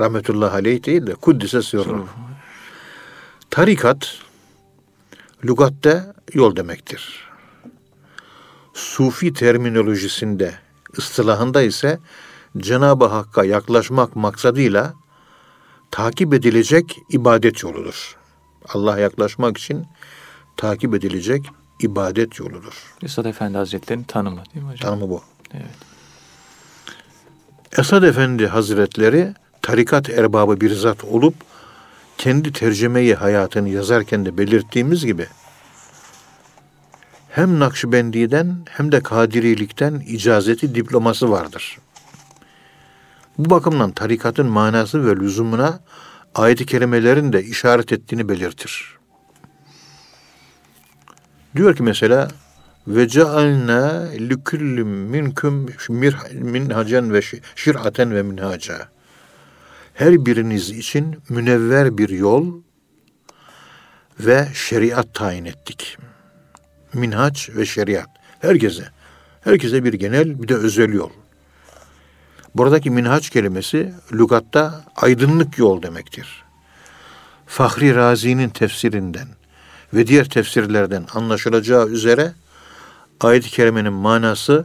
[0.00, 2.06] Rahmetullah aleyh değil de Kuddise sürruh.
[3.50, 4.18] Tarikat,
[5.44, 7.26] lügatte yol demektir.
[8.74, 10.54] Sufi terminolojisinde,
[10.98, 11.98] ıstılahında ise
[12.58, 14.94] Cenab-ı Hakk'a yaklaşmak maksadıyla
[15.90, 18.16] takip edilecek ibadet yoludur.
[18.68, 19.86] Allah'a yaklaşmak için
[20.56, 22.94] takip edilecek ibadet yoludur.
[23.02, 24.90] Esad Efendi Hazretleri'nin tanımı değil mi hocam?
[24.90, 25.22] Tanımı bu.
[25.54, 25.64] Evet.
[27.78, 31.34] Esad Efendi Hazretleri tarikat erbabı bir zat olup
[32.18, 35.26] kendi tercümeyi hayatını yazarken de belirttiğimiz gibi
[37.36, 41.78] hem Nakşibendi'den hem de Kadirilikten icazeti diploması vardır.
[43.38, 45.80] Bu bakımdan tarikatın manası ve lüzumuna
[46.34, 48.95] ayet-i kerimelerin de işaret ettiğini belirtir.
[51.56, 52.28] Diyor ki mesela
[52.88, 55.66] ve cealna likullin minkum
[56.32, 57.20] minhacen ve
[57.56, 58.88] şir'aten ve minhaca.
[59.94, 62.52] Her biriniz için münevver bir yol
[64.20, 65.98] ve şeriat tayin ettik.
[66.94, 68.08] Minhaç ve şeriat.
[68.38, 68.88] Herkese.
[69.40, 71.10] Herkese bir genel bir de özel yol.
[72.54, 76.44] Buradaki minhaç kelimesi lügatta aydınlık yol demektir.
[77.46, 79.35] Fahri Razi'nin tefsirinden
[79.96, 82.32] ve diğer tefsirlerden anlaşılacağı üzere
[83.20, 84.64] ayet-i kerimenin manası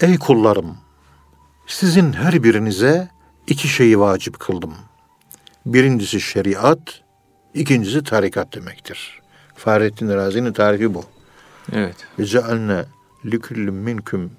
[0.00, 0.76] Ey kullarım
[1.66, 3.08] sizin her birinize
[3.46, 4.74] iki şeyi vacip kıldım.
[5.66, 7.02] Birincisi şeriat,
[7.54, 9.20] ikincisi tarikat demektir.
[9.54, 11.04] Fahrettin Razi'nin tarifi bu.
[11.72, 11.96] Evet.
[12.18, 12.84] Ve cealne
[13.26, 14.30] liküllüm minküm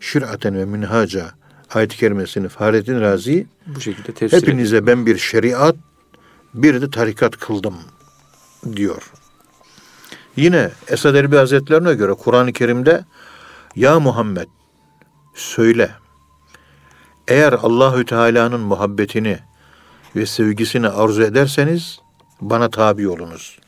[0.00, 1.30] şir'aten ve minhaca
[1.74, 4.96] ayet-i kerimesini Fahrettin Razi bu şekilde tefsir hepinize ediyor.
[4.96, 5.76] ben bir şeriat
[6.54, 7.74] bir de tarikat kıldım
[8.76, 9.12] diyor.
[10.36, 13.04] Yine Esad Erbil Hazretlerine göre Kur'an-ı Kerim'de
[13.76, 14.48] Ya Muhammed
[15.34, 15.90] söyle
[17.28, 19.38] eğer Allahü Teala'nın muhabbetini
[20.16, 21.98] ve sevgisini arzu ederseniz
[22.40, 23.58] bana tabi olunuz.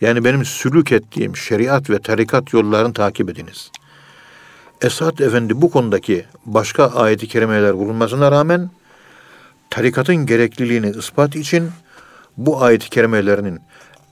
[0.00, 3.70] Yani benim sülük ettiğim şeriat ve tarikat yollarını takip ediniz.
[4.82, 8.70] Esad Efendi bu konudaki başka ayet-i kerimeler bulunmasına rağmen
[9.70, 11.70] tarikatın gerekliliğini ispat için
[12.36, 13.60] bu ayet-i kerimelerinin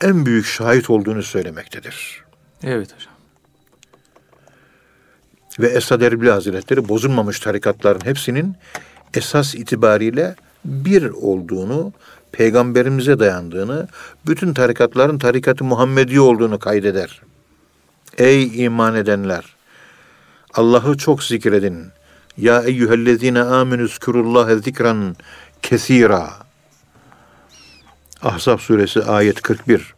[0.01, 2.25] en büyük şahit olduğunu söylemektedir.
[2.63, 3.15] Evet hocam.
[5.61, 8.57] Ve Esad Erbil Hazretleri bozulmamış tarikatların hepsinin
[9.15, 11.93] esas itibariyle bir olduğunu,
[12.33, 13.89] peygamberimize dayandığını,
[14.27, 17.23] bütün tarikatların tarikatı Muhammedi olduğunu kaydeder.
[18.19, 19.57] Ey iman edenler!
[20.55, 21.87] Allah'ı çok zikredin.
[22.37, 25.17] Ya eyyühellezine amenü zkurullahe zikran
[25.63, 26.46] kesira.
[28.23, 29.95] Ahzab suresi ayet 41.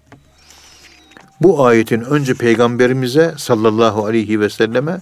[1.41, 5.01] Bu ayetin önce peygamberimize sallallahu aleyhi ve selleme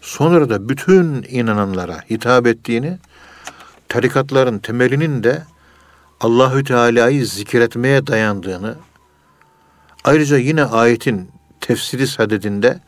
[0.00, 2.98] sonra da bütün inananlara hitap ettiğini,
[3.88, 5.42] tarikatların temelinin de
[6.20, 8.76] Allahü Teala'yı zikretmeye dayandığını,
[10.04, 12.80] ayrıca yine ayetin tefsiri sadedinde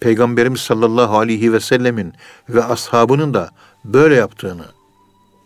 [0.00, 2.14] Peygamberimiz sallallahu aleyhi ve sellemin
[2.48, 3.50] ve ashabının da
[3.84, 4.64] böyle yaptığını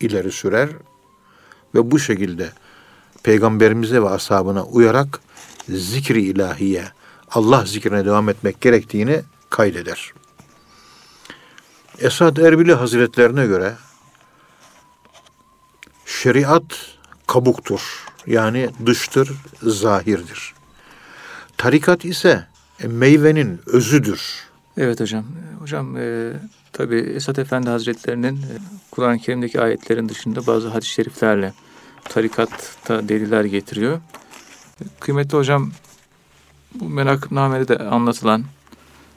[0.00, 0.68] ileri sürer
[1.74, 2.50] ve bu şekilde
[3.24, 5.20] peygamberimize ve ashabına uyarak
[5.68, 6.84] zikri ilahiye,
[7.30, 10.12] Allah zikrine devam etmek gerektiğini kaydeder.
[11.98, 13.74] Esad Erbili Hazretlerine göre
[16.06, 17.80] şeriat kabuktur.
[18.26, 19.32] Yani dıştır,
[19.62, 20.54] zahirdir.
[21.56, 22.46] Tarikat ise
[22.86, 24.44] meyvenin özüdür.
[24.76, 25.24] Evet hocam.
[25.60, 26.32] Hocam e,
[26.72, 28.54] tabi Esat Efendi Hazretlerinin e,
[28.90, 31.52] Kur'an-ı Kerim'deki ayetlerin dışında bazı hadis-i şeriflerle
[32.04, 34.00] tarikatta deliller getiriyor.
[35.00, 35.70] Kıymetli hocam
[36.74, 38.44] bu menakıbnamede de anlatılan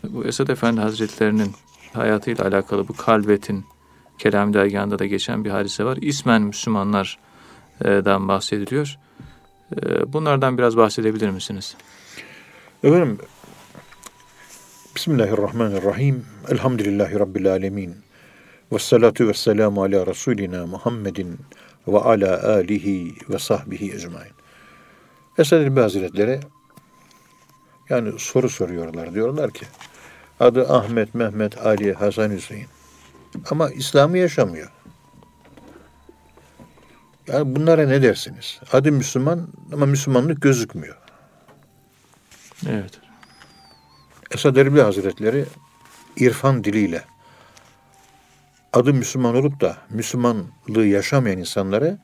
[0.04, 1.52] bu Esad Efendi Hazretlerinin
[1.93, 3.65] hayatıyla alakalı bu kalbetin
[4.17, 5.97] Kelam dergahında da geçen bir hadise var.
[6.02, 8.97] İsmen Müslümanlardan bahsediliyor.
[9.76, 11.76] E, bunlardan biraz bahsedebilir misiniz?
[12.84, 13.17] Efendim
[14.95, 16.26] Bismillahirrahmanirrahim.
[16.50, 17.95] Elhamdülillahi Rabbil alemin.
[18.71, 21.39] Ve salatu ve selamu ala Resulina Muhammedin
[21.88, 24.32] ve ala alihi ve sahbihi ecmain.
[25.38, 26.39] Esad İlbi Hazretleri
[27.89, 29.13] yani soru soruyorlar.
[29.13, 29.65] Diyorlar ki
[30.39, 32.67] adı Ahmet, Mehmet, Ali, Hasan, Hüseyin.
[33.52, 34.71] Ama İslam'ı yaşamıyor.
[37.28, 38.60] Yani bunlara ne dersiniz?
[38.71, 40.97] Adı Müslüman ama Müslümanlık gözükmüyor.
[42.69, 43.00] Evet.
[44.32, 45.45] Esad Erbil Hazretleri
[46.17, 47.04] irfan diliyle
[48.77, 51.97] adı Müslüman olup da Müslümanlığı yaşamayan insanları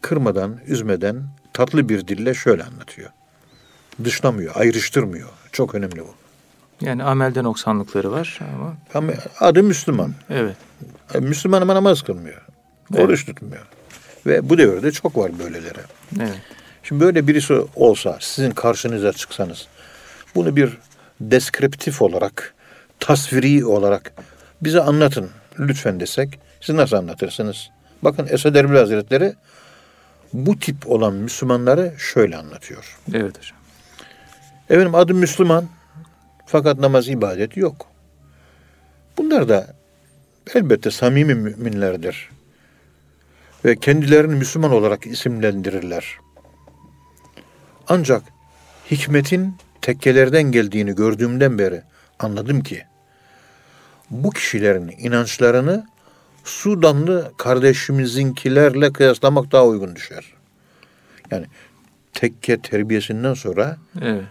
[0.00, 3.10] kırmadan, üzmeden tatlı bir dille şöyle anlatıyor.
[4.04, 5.28] Dışlamıyor, ayrıştırmıyor.
[5.52, 6.14] Çok önemli bu.
[6.80, 8.76] Yani amelden noksanlıkları var ama...
[8.94, 10.14] ama adı Müslüman.
[10.30, 10.56] Evet.
[11.14, 12.42] E, Müslüman ama namaz kılmıyor.
[12.94, 13.04] Evet.
[13.04, 13.66] Oruç tutmuyor.
[14.26, 15.78] Ve bu devirde çok var böyleleri.
[16.20, 16.40] Evet.
[16.82, 19.66] Şimdi böyle birisi olsa, sizin karşınıza çıksanız,
[20.34, 20.78] bunu bir
[21.20, 22.54] deskriptif olarak,
[23.00, 24.12] tasviri olarak
[24.62, 27.70] bize anlatın lütfen desek, siz nasıl anlatırsınız?
[28.02, 29.34] Bakın Esad Erbil Hazretleri
[30.32, 32.98] bu tip olan Müslümanları şöyle anlatıyor.
[33.14, 33.58] Evet hocam.
[34.70, 35.64] Efendim adı Müslüman
[36.46, 37.86] fakat namaz ibadeti yok.
[39.18, 39.66] Bunlar da
[40.54, 42.30] elbette samimi müminlerdir.
[43.64, 46.16] Ve kendilerini Müslüman olarak isimlendirirler.
[47.88, 48.22] Ancak
[48.90, 51.82] hikmetin tekkelerden geldiğini gördüğümden beri
[52.18, 52.84] anladım ki
[54.12, 55.86] bu kişilerin inançlarını
[56.44, 60.34] Sudanlı kardeşimizinkilerle kıyaslamak daha uygun düşer.
[61.30, 61.46] Yani
[62.12, 64.22] tekke terbiyesinden sonra evet.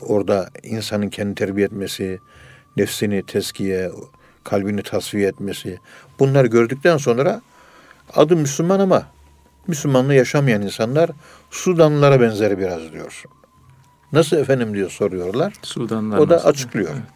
[0.00, 2.18] orada insanın kendi terbiye etmesi,
[2.76, 3.90] nefsini teskiye,
[4.44, 5.78] kalbini tasfiye etmesi
[6.18, 7.42] bunları gördükten sonra
[8.14, 9.06] adı Müslüman ama
[9.66, 11.10] Müslümanlığı yaşamayan insanlar
[11.50, 13.22] Sudanlılara benzer biraz diyor.
[14.12, 15.52] Nasıl efendim diyor soruyorlar.
[15.62, 16.90] Sudanlılar o da açıklıyor.
[16.92, 17.15] Evet.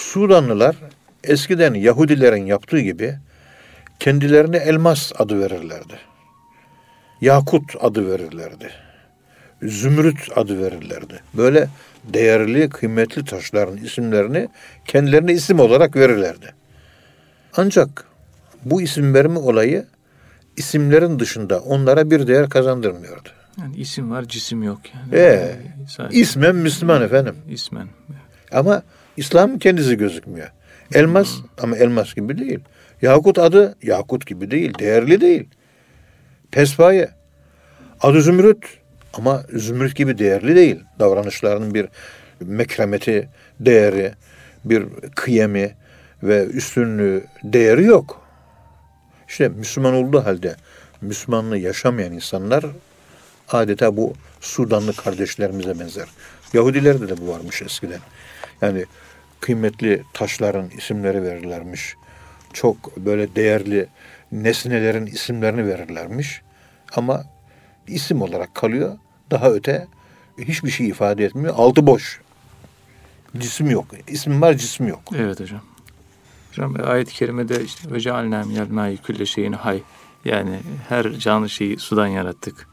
[0.00, 0.76] Sudanlılar
[1.24, 3.18] eskiden Yahudilerin yaptığı gibi
[3.98, 5.98] kendilerine elmas adı verirlerdi.
[7.20, 8.70] Yakut adı verirlerdi.
[9.62, 11.20] Zümrüt adı verirlerdi.
[11.34, 11.68] Böyle
[12.04, 14.48] değerli, kıymetli taşların isimlerini
[14.84, 16.54] kendilerine isim olarak verirlerdi.
[17.56, 18.04] Ancak
[18.64, 19.86] bu isim verme olayı
[20.56, 23.28] isimlerin dışında onlara bir değer kazandırmıyordu.
[23.60, 24.80] Yani isim var, cisim yok.
[24.94, 25.22] Yani.
[25.22, 25.56] Ee,
[26.10, 27.36] ismen Müslüman efendim.
[27.48, 27.88] İsmen.
[28.52, 28.82] Ama
[29.20, 30.50] İslam kendisi gözükmüyor.
[30.94, 31.44] Elmas hmm.
[31.62, 32.58] ama elmas gibi değil.
[33.02, 35.48] Yakut adı yakut gibi değil, değerli değil.
[36.50, 37.08] Pespaye.
[38.00, 38.64] Adı zümrüt
[39.14, 40.80] ama zümrüt gibi değerli değil.
[40.98, 41.88] Davranışlarının bir
[42.40, 43.28] mekremeti,
[43.60, 44.12] değeri,
[44.64, 45.76] bir kıyemi
[46.22, 48.22] ve üstünlüğü, değeri yok.
[49.28, 50.56] İşte Müslüman olduğu halde
[51.00, 52.64] Müslümanlığı yaşamayan insanlar
[53.48, 56.08] adeta bu Sudanlı kardeşlerimize benzer.
[56.52, 58.00] Yahudilerde de bu varmış eskiden.
[58.62, 58.84] Yani
[59.40, 61.96] kıymetli taşların isimleri verirlermiş.
[62.52, 63.86] Çok böyle değerli
[64.32, 66.42] nesnelerin isimlerini verirlermiş.
[66.96, 67.24] Ama
[67.86, 68.98] isim olarak kalıyor.
[69.30, 69.86] Daha öte
[70.38, 71.54] hiçbir şey ifade etmiyor.
[71.56, 72.20] Altı boş.
[73.38, 73.86] Cisim yok.
[74.08, 75.00] İsim var, cisim yok.
[75.16, 75.60] Evet hocam.
[76.50, 79.82] Hocam ayet-i kerimede işte ve cealna minel ma'i külle şeyin hay
[80.24, 82.68] yani her canlı şeyi sudan yarattık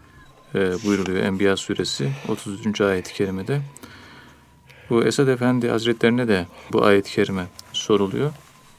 [0.55, 2.81] e, buyuruluyor Enbiya suresi 33.
[2.81, 3.61] ayet-i kerimede.
[4.89, 8.31] Bu Esad Efendi Hazretlerine de bu ayet-i kerime soruluyor.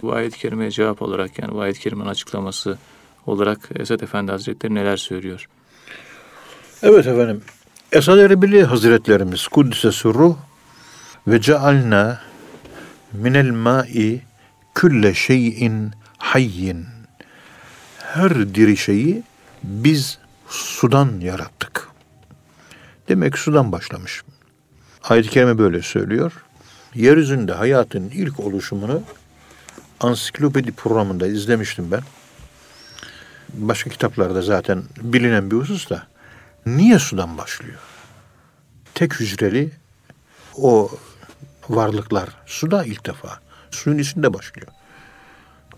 [0.02, 2.78] Bu ayet-i kerimeye cevap olarak yani bu ayet-i kerimenin açıklaması
[3.26, 5.48] olarak Esad Efendi Hazretleri neler söylüyor?
[6.82, 7.42] Evet efendim.
[7.92, 10.36] Esad Erbili Hazretlerimiz Kuddise Sürruh
[11.26, 12.20] ve cealna
[13.12, 14.20] minel ma'i
[14.74, 16.86] külle şeyin hayyin.
[17.98, 19.22] Her diri şeyi
[19.62, 20.18] biz
[20.48, 21.88] sudan yarattık.
[23.08, 24.22] Demek sudan başlamış.
[25.04, 26.32] Ayet-i Kerime böyle söylüyor.
[26.94, 29.02] Yeryüzünde hayatın ilk oluşumunu
[30.00, 32.00] ansiklopedi programında izlemiştim ben.
[33.54, 36.06] Başka kitaplarda zaten bilinen bir husus da
[36.66, 37.78] niye sudan başlıyor?
[38.94, 39.70] Tek hücreli
[40.56, 40.90] o
[41.68, 43.40] varlıklar suda ilk defa.
[43.70, 44.68] Suyun içinde başlıyor.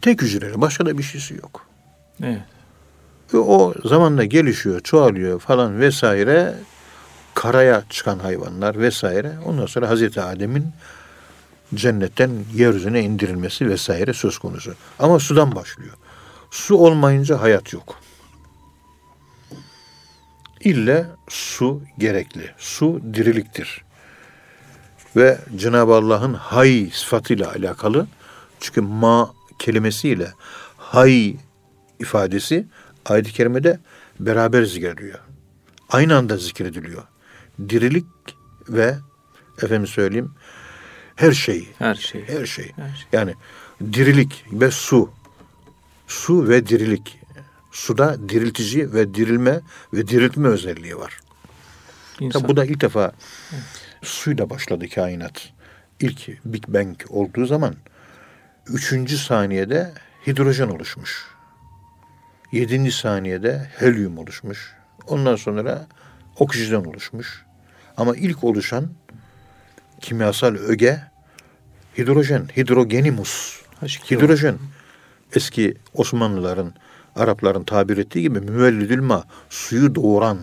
[0.01, 1.67] Tek hücreli başka da bir şeysi yok.
[2.23, 2.43] Evet.
[3.35, 6.55] Ve o zamanla gelişiyor, çoğalıyor falan vesaire
[7.35, 9.33] karaya çıkan hayvanlar vesaire.
[9.47, 10.67] Ondan sonra Hazreti Adem'in
[11.75, 14.75] cennetten yeryüzüne indirilmesi vesaire söz konusu.
[14.99, 15.95] Ama sudan başlıyor.
[16.51, 17.97] Su olmayınca hayat yok.
[20.61, 22.51] İlle su gerekli.
[22.59, 23.85] Su diriliktir.
[25.17, 28.07] Ve Cenab-ı Allah'ın hay sıfatıyla alakalı
[28.61, 30.33] çünkü ma kelimesiyle
[30.77, 31.37] hay
[32.01, 32.67] ifadesi
[33.05, 33.81] ayet-i kerimede
[34.21, 35.19] beraber zikrediliyor.
[35.89, 37.03] Aynı anda zikrediliyor
[37.69, 38.07] dirilik
[38.69, 38.99] ve
[39.63, 40.35] efendim söyleyeyim
[41.21, 41.69] her şey.
[41.79, 42.29] Her şey.
[42.29, 42.73] Her şey.
[42.77, 43.07] Her şey.
[43.13, 43.35] Yani
[43.93, 45.11] dirilik ve su.
[46.09, 47.21] Su ve dirilik.
[47.73, 49.61] Suda diriltici ve dirilme
[49.93, 51.21] ve diriltme özelliği var.
[52.21, 52.49] İnsan.
[52.49, 53.13] bu da ilk defa
[53.53, 53.63] evet.
[54.03, 55.53] suyla başladı kainat.
[56.01, 57.75] İlk Big Bang olduğu zaman
[58.67, 59.93] üçüncü saniyede
[60.27, 61.27] hidrojen oluşmuş.
[62.53, 64.73] Yedinci saniyede helyum oluşmuş.
[65.07, 65.87] Ondan sonra
[66.39, 67.45] oksijen oluşmuş.
[68.01, 68.89] Ama ilk oluşan
[70.01, 71.03] kimyasal öge
[71.99, 73.61] hidrojen, hidrogenimus.
[74.11, 74.59] Hidrojen.
[75.35, 76.75] Eski Osmanlıların,
[77.17, 80.39] Arapların tabir ettiği gibi müvellidül ma, suyu doğuran.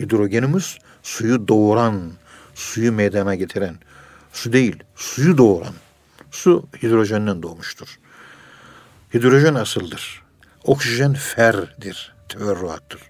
[0.00, 2.12] Hidrogenimus, suyu doğuran,
[2.54, 3.76] suyu meydana getiren.
[4.32, 5.74] Su değil, suyu doğuran.
[6.30, 7.98] Su hidrojenden doğmuştur.
[9.14, 10.22] Hidrojen asıldır.
[10.64, 13.00] Oksijen ferdir, teverruattır.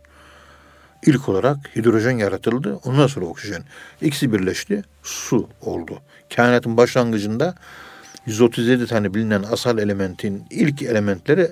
[1.06, 2.80] İlk olarak hidrojen yaratıldı.
[2.84, 3.62] Ondan sonra oksijen.
[4.02, 4.82] İkisi birleşti.
[5.02, 5.98] Su oldu.
[6.36, 7.54] Kainatın başlangıcında
[8.26, 11.50] 137 tane bilinen asal elementin ilk elementleri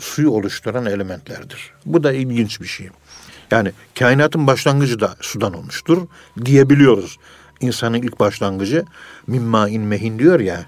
[0.00, 1.70] suyu oluşturan elementlerdir.
[1.86, 2.88] Bu da ilginç bir şey.
[3.50, 6.08] Yani kainatın başlangıcı da sudan olmuştur
[6.44, 7.16] diyebiliyoruz.
[7.60, 8.84] İnsanın ilk başlangıcı
[9.26, 10.66] mimma in mehin diyor ya.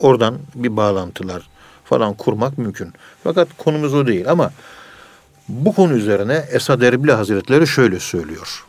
[0.00, 1.48] Oradan bir bağlantılar
[1.84, 2.92] falan kurmak mümkün.
[3.24, 4.52] Fakat konumuz o değil ama
[5.48, 8.66] bu konu üzerine Esad Erbil Hazretleri şöyle söylüyor.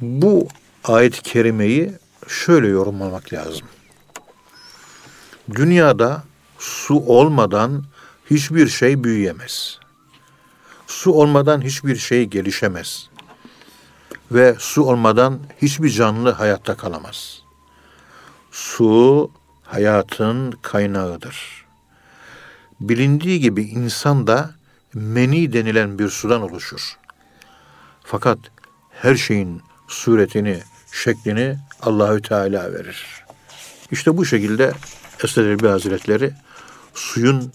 [0.00, 0.48] Bu
[0.84, 1.92] ayet-i kerimeyi
[2.28, 3.66] şöyle yorumlamak lazım.
[5.54, 6.22] Dünyada
[6.58, 7.84] su olmadan
[8.30, 9.78] hiçbir şey büyüyemez.
[10.86, 13.08] Su olmadan hiçbir şey gelişemez.
[14.32, 17.42] Ve su olmadan hiçbir canlı hayatta kalamaz.
[18.50, 19.30] Su
[19.64, 21.66] hayatın kaynağıdır.
[22.80, 24.55] Bilindiği gibi insan da
[24.96, 26.96] meni denilen bir sudan oluşur.
[28.04, 28.38] Fakat
[28.90, 30.58] her şeyin suretini,
[30.92, 33.24] şeklini Allahü Teala verir.
[33.90, 34.72] İşte bu şekilde
[35.24, 36.32] Esad Erbil Hazretleri
[36.94, 37.52] suyun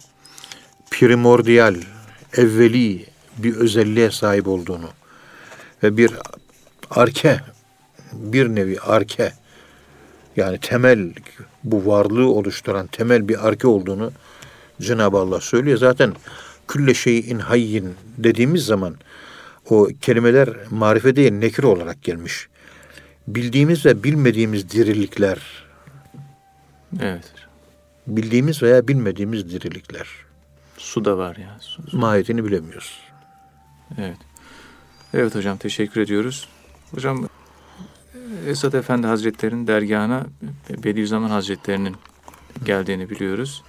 [0.92, 1.76] primordial,
[2.34, 3.06] evveli
[3.38, 4.90] bir özelliğe sahip olduğunu
[5.84, 6.12] ve bir
[6.90, 7.40] arke,
[8.14, 9.34] bir nevi arke
[10.36, 11.14] yani temel
[11.64, 14.12] bu varlığı oluşturan temel bir arke olduğunu
[14.82, 15.78] Cenab-ı Allah söylüyor.
[15.78, 16.14] Zaten
[16.72, 18.96] külle şeyin hayyin dediğimiz zaman
[19.70, 22.48] o kelimeler marife değil nekir olarak gelmiş.
[23.28, 25.40] Bildiğimiz ve bilmediğimiz dirilikler.
[27.02, 27.34] Evet.
[28.08, 30.08] Bildiğimiz veya bilmediğimiz dirilikler.
[30.78, 31.58] Su da var ya.
[31.60, 31.98] Su, su.
[31.98, 33.00] Mahiyetini bilemiyoruz.
[33.98, 34.18] Evet.
[35.14, 36.48] Evet hocam teşekkür ediyoruz.
[36.92, 37.30] Hocam
[38.48, 40.26] Esad Efendi Hazretleri'nin dergahına
[40.84, 41.96] Bediüzzaman Hazretleri'nin
[42.66, 43.64] geldiğini biliyoruz.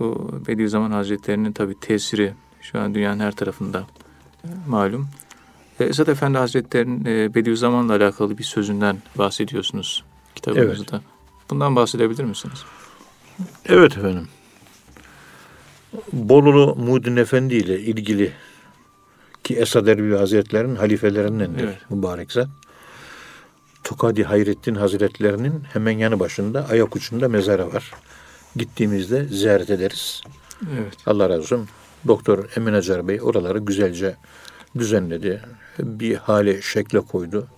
[0.00, 3.86] Bu Bediüzzaman Hazretleri'nin tabi tesiri şu an dünyanın her tarafında
[4.44, 5.08] e, malum.
[5.80, 10.96] E, Esad Efendi Hazretleri'nin e, Bediüzzaman'la alakalı bir sözünden bahsediyorsunuz kitabınızda.
[10.96, 11.04] Evet.
[11.50, 12.64] Bundan bahsedebilir misiniz?
[13.66, 14.28] Evet efendim.
[16.12, 18.32] Bolulu Muhyiddin Efendi ile ilgili
[19.44, 21.90] ki Esad Erbil Hazretleri'nin halifelerindendir evet.
[21.90, 22.48] mübarek zat.
[23.84, 27.92] Tokadi Hayrettin Hazretlerinin hemen yanı başında ayak ucunda mezarı var.
[28.58, 30.22] Gittiğimizde ziyaret ederiz.
[30.80, 30.94] Evet.
[31.06, 31.68] Allah razı olsun.
[32.06, 34.16] Doktor Emin Acar Bey oraları güzelce
[34.78, 35.42] düzenledi.
[35.78, 37.48] Bir hale şekle koydu.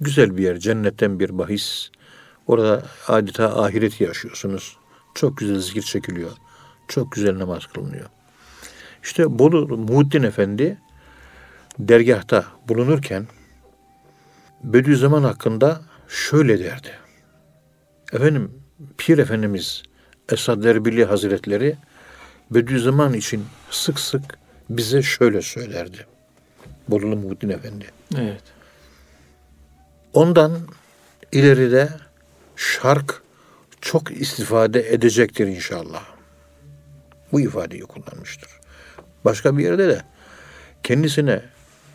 [0.00, 1.90] Güzel bir yer, cennetten bir bahis.
[2.46, 4.76] Orada adeta ahiret yaşıyorsunuz.
[5.14, 6.30] Çok güzel zikir çekiliyor.
[6.88, 8.06] Çok güzel namaz kılınıyor.
[9.02, 10.78] İşte Bolu Muhittin Efendi
[11.78, 13.26] dergahta bulunurken
[14.64, 16.90] Bediüzzaman hakkında şöyle derdi.
[18.12, 18.62] Efendim
[18.98, 19.82] Pir Efendimiz
[20.32, 21.76] Esad Erbili Hazretleri
[22.50, 24.38] Bediüzzaman için sık sık
[24.70, 26.06] bize şöyle söylerdi.
[26.88, 27.86] Bolulu Muhittin Efendi.
[28.18, 28.42] Evet.
[30.12, 30.58] Ondan
[31.32, 31.88] ileride
[32.56, 33.22] şark
[33.80, 36.04] çok istifade edecektir inşallah.
[37.32, 38.50] Bu ifadeyi kullanmıştır.
[39.24, 40.02] Başka bir yerde de
[40.82, 41.42] kendisine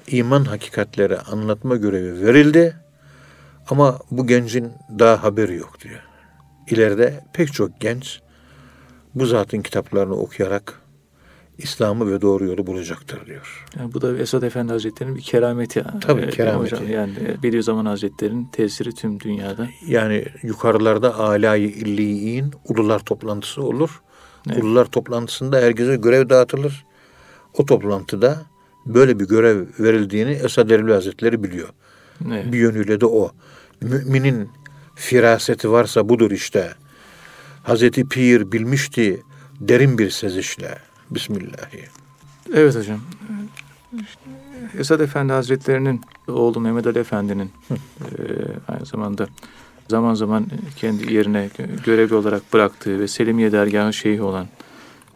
[0.07, 2.75] iman hakikatleri anlatma görevi verildi
[3.69, 6.10] ama bu gencin daha haberi yok diyor.
[6.71, 8.21] İleride pek çok genç
[9.15, 10.81] bu zatın kitaplarını okuyarak
[11.57, 13.65] İslam'ı ve doğru yolu bulacaktır diyor.
[13.79, 15.85] Yani bu da Esad Efendi Hazretleri'nin bir kerameti.
[16.01, 16.75] Tabii ee, kerameti.
[16.75, 19.67] Hocam, yani Bediüzzaman Hazretleri'nin tesiri tüm dünyada.
[19.87, 24.01] Yani yukarılarda alayı illiyin ulular toplantısı olur.
[24.47, 24.63] Evet.
[24.63, 26.85] Ulular toplantısında herkese görev dağıtılır.
[27.57, 28.41] O toplantıda
[28.85, 31.69] böyle bir görev verildiğini Esad Erbil Hazretleri biliyor.
[32.27, 32.51] Evet.
[32.51, 33.31] Bir yönüyle de o.
[33.81, 34.49] Müminin
[34.95, 36.73] firaseti varsa budur işte.
[37.63, 39.23] Hazreti Pir bilmişti
[39.59, 40.77] derin bir sezişle.
[41.11, 41.85] Bismillahi.
[42.53, 42.99] Evet hocam.
[44.77, 47.75] Esad Efendi Hazretleri'nin oğlu Mehmet Ali Efendi'nin e,
[48.67, 49.27] aynı zamanda
[49.89, 51.49] zaman zaman kendi yerine
[51.85, 54.47] görevli olarak bıraktığı ve Selimiye dergahı şeyhi olan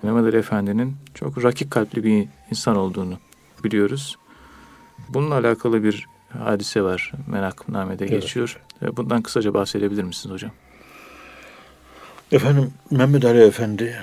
[0.03, 3.17] Mehmet Ali Efendi'nin çok rakik kalpli bir insan olduğunu
[3.63, 4.17] biliyoruz.
[5.09, 7.11] Bununla alakalı bir hadise var.
[7.27, 8.21] Menakımname'de evet.
[8.21, 8.59] geçiyor.
[8.81, 10.51] Bundan kısaca bahsedebilir misiniz hocam?
[12.31, 13.99] Efendim Mehmet Ali Efendi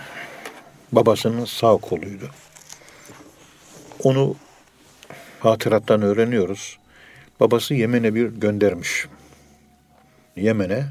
[0.93, 2.31] babasının sağ koluydu.
[4.03, 4.35] Onu
[5.41, 6.79] hatırattan öğreniyoruz.
[7.41, 9.07] Babası Yemen'e bir göndermiş.
[10.37, 10.85] Yemen'e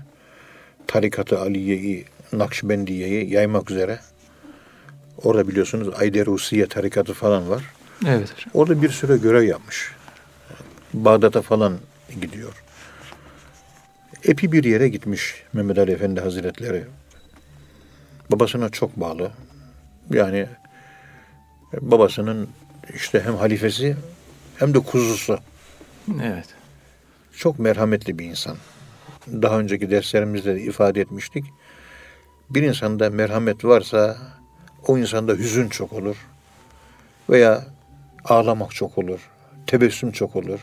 [0.88, 3.99] tarikatı Aliye'yi, Nakşibendiye'yi yaymak üzere.
[5.24, 7.64] Orada biliyorsunuz Ayderusiye tarikatı falan var.
[8.08, 8.34] Evet.
[8.53, 9.91] Orada bir süre görev yapmış.
[10.94, 11.78] Bağdat'a falan
[12.22, 12.64] gidiyor.
[14.24, 16.84] Epi bir yere gitmiş Mehmet Ali Efendi Hazretleri.
[18.32, 19.32] Babasına çok bağlı.
[20.10, 20.48] Yani
[21.82, 22.50] babasının
[22.96, 23.96] işte hem halifesi
[24.58, 25.39] hem de kuzusu.
[26.24, 26.46] Evet.
[27.38, 28.58] Çok merhametli bir insan.
[29.28, 31.46] Daha önceki derslerimizde de ifade etmiştik.
[32.50, 34.18] Bir insanda merhamet varsa
[34.88, 36.16] o insanda hüzün çok olur.
[37.30, 37.66] Veya
[38.24, 39.30] ağlamak çok olur.
[39.68, 40.60] Tebessüm çok olur.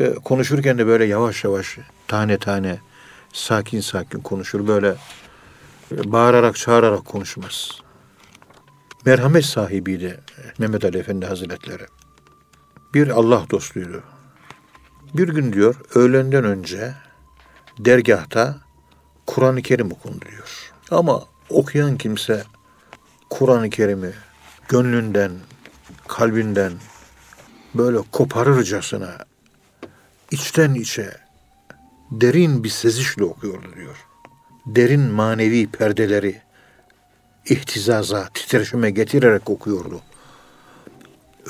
[0.00, 1.78] Ve konuşurken de böyle yavaş yavaş,
[2.08, 2.78] tane tane,
[3.32, 4.66] sakin sakin konuşur.
[4.66, 4.94] Böyle
[5.90, 7.70] bağırarak, çağırarak konuşmaz.
[9.04, 10.20] Merhamet sahibiydi
[10.58, 11.86] Mehmet Ali Efendi Hazretleri.
[12.94, 14.02] Bir Allah dostuydu.
[15.14, 16.94] Bir gün diyor, öğlenden önce
[17.78, 18.58] dergahta
[19.26, 20.72] Kur'an-ı Kerim okundu diyor.
[20.90, 22.44] Ama okuyan kimse
[23.30, 24.12] Kur'an-ı Kerim'i
[24.68, 25.32] gönlünden,
[26.08, 26.72] kalbinden
[27.74, 29.29] böyle koparırcasına
[30.30, 31.16] içten içe
[32.10, 33.96] derin bir sezişle okuyordu diyor.
[34.66, 36.42] Derin manevi perdeleri
[37.46, 40.00] ihtizaza, titreşime getirerek okuyordu.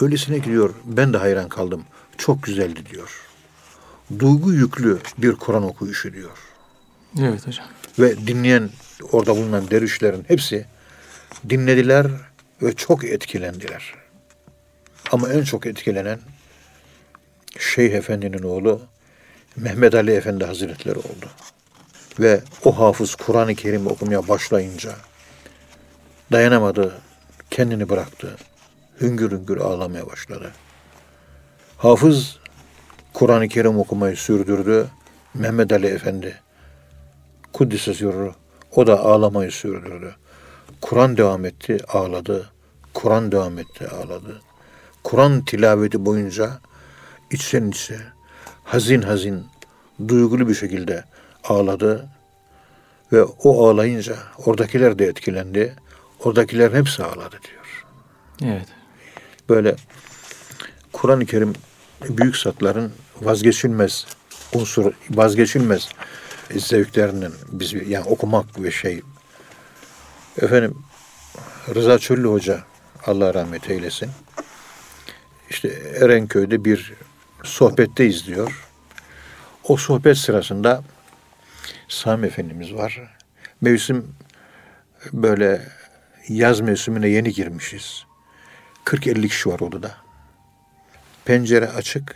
[0.01, 1.85] Öylesine gidiyor, ben de hayran kaldım.
[2.19, 3.27] Çok güzeldi diyor.
[4.19, 6.39] Duygu yüklü bir Kur'an okuyuşu diyor.
[7.21, 7.67] Evet hocam.
[7.99, 8.71] Ve dinleyen,
[9.13, 10.67] orada bulunan dervişlerin hepsi
[11.49, 12.07] dinlediler
[12.63, 13.95] ve çok etkilendiler.
[15.13, 16.19] Ama en çok etkilenen
[17.59, 18.81] Şeyh Efendi'nin oğlu
[19.57, 21.27] Mehmet Ali Efendi Hazretleri oldu.
[22.21, 24.93] Ve o hafız Kur'an-ı Kerim okumaya başlayınca
[26.33, 26.95] dayanamadı,
[27.51, 28.37] kendini bıraktı.
[29.01, 30.53] Hüngür hüngür ağlamaya başladı.
[31.77, 32.39] Hafız
[33.13, 34.89] Kur'an-ı Kerim okumayı sürdürdü.
[35.35, 36.41] Mehmet Ali Efendi
[37.53, 38.35] Kuddise sürru.
[38.77, 40.15] O da ağlamayı sürdürdü.
[40.81, 42.51] Kur'an devam etti, ağladı.
[42.95, 44.41] Kur'an devam etti, ağladı.
[45.05, 46.61] Kur'an tilaveti boyunca
[47.31, 48.01] içten içe
[48.65, 49.47] hazin hazin,
[50.09, 51.05] duygulu bir şekilde
[51.45, 52.09] ağladı.
[53.13, 54.17] Ve o ağlayınca
[54.47, 55.77] oradakiler de etkilendi.
[56.25, 57.85] Oradakiler hepsi ağladı diyor.
[58.55, 58.69] Evet.
[59.49, 59.77] Böyle
[60.93, 61.53] Kur'an-ı Kerim
[62.09, 64.07] büyük satların vazgeçilmez
[64.55, 65.89] unsur, vazgeçilmez
[66.57, 69.01] zevklerinden biz yani okumak ve şey.
[70.43, 70.75] Efendim
[71.75, 72.61] Rıza Çöllü Hoca
[73.07, 74.11] Allah rahmet eylesin.
[75.51, 75.69] İşte
[76.01, 76.93] Erenköy'de bir
[77.43, 78.67] sohbette izliyor.
[79.65, 80.83] O sohbet sırasında
[81.89, 83.01] Sami Efendimiz var.
[83.61, 84.15] Mevsim
[85.13, 85.63] böyle
[86.29, 88.05] yaz mevsimine yeni girmişiz.
[88.85, 89.97] 40-50 kişi var odada.
[91.25, 92.15] Pencere açık.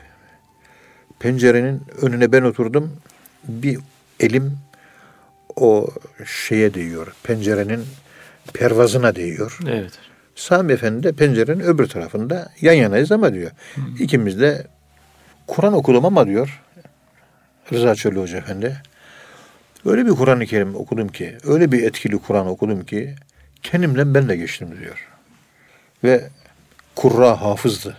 [1.19, 2.97] Pencerenin önüne ben oturdum.
[3.45, 3.79] Bir
[4.21, 4.59] elim
[5.57, 5.89] o
[6.27, 7.15] şeye değiyor.
[7.23, 7.87] Pencerenin
[8.53, 9.59] pervazına değiyor.
[9.69, 9.93] Evet.
[10.35, 13.51] Sami Efendi de pencerenin öbür tarafında yan yanayız ama diyor.
[13.75, 13.81] Hı.
[13.99, 14.67] İkimiz de
[15.47, 16.63] Kur'an okudum ama diyor
[17.73, 18.83] Rıza Çölü Hoca Efendi.
[19.85, 23.15] Öyle bir Kur'an-ı Kerim okudum ki, öyle bir etkili Kur'an okudum ki
[23.63, 25.09] kendimle ben de geçtim diyor.
[26.05, 26.29] Ve
[26.97, 27.97] kurra hafızdı.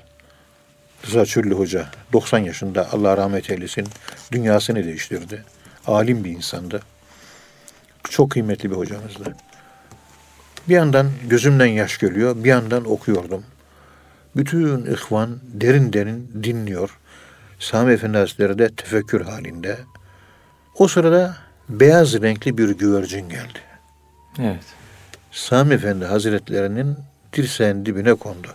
[1.07, 3.87] Rıza Çöllü Hoca 90 yaşında Allah rahmet eylesin
[4.31, 5.43] dünyasını değiştirdi.
[5.87, 6.81] Alim bir insandı.
[8.09, 9.35] Çok kıymetli bir hocamızdı.
[10.69, 13.43] Bir yandan gözümden yaş geliyor, bir yandan okuyordum.
[14.35, 16.97] Bütün ihvan derin derin dinliyor.
[17.65, 19.77] Sami Efendi Hazretleri de tefekkür halinde.
[20.75, 21.37] O sırada
[21.69, 23.59] beyaz renkli bir güvercin geldi.
[24.39, 24.63] Evet.
[25.31, 26.97] Sami Efendi Hazretlerinin
[27.33, 28.47] dirseğin dibine kondu.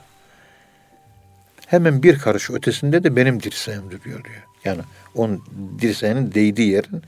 [1.67, 4.47] Hemen bir karış ötesinde de benim dirseğim duruyor diyor.
[4.65, 4.81] Yani
[5.15, 5.45] onun
[5.81, 7.03] dirseğinin değdiği yerin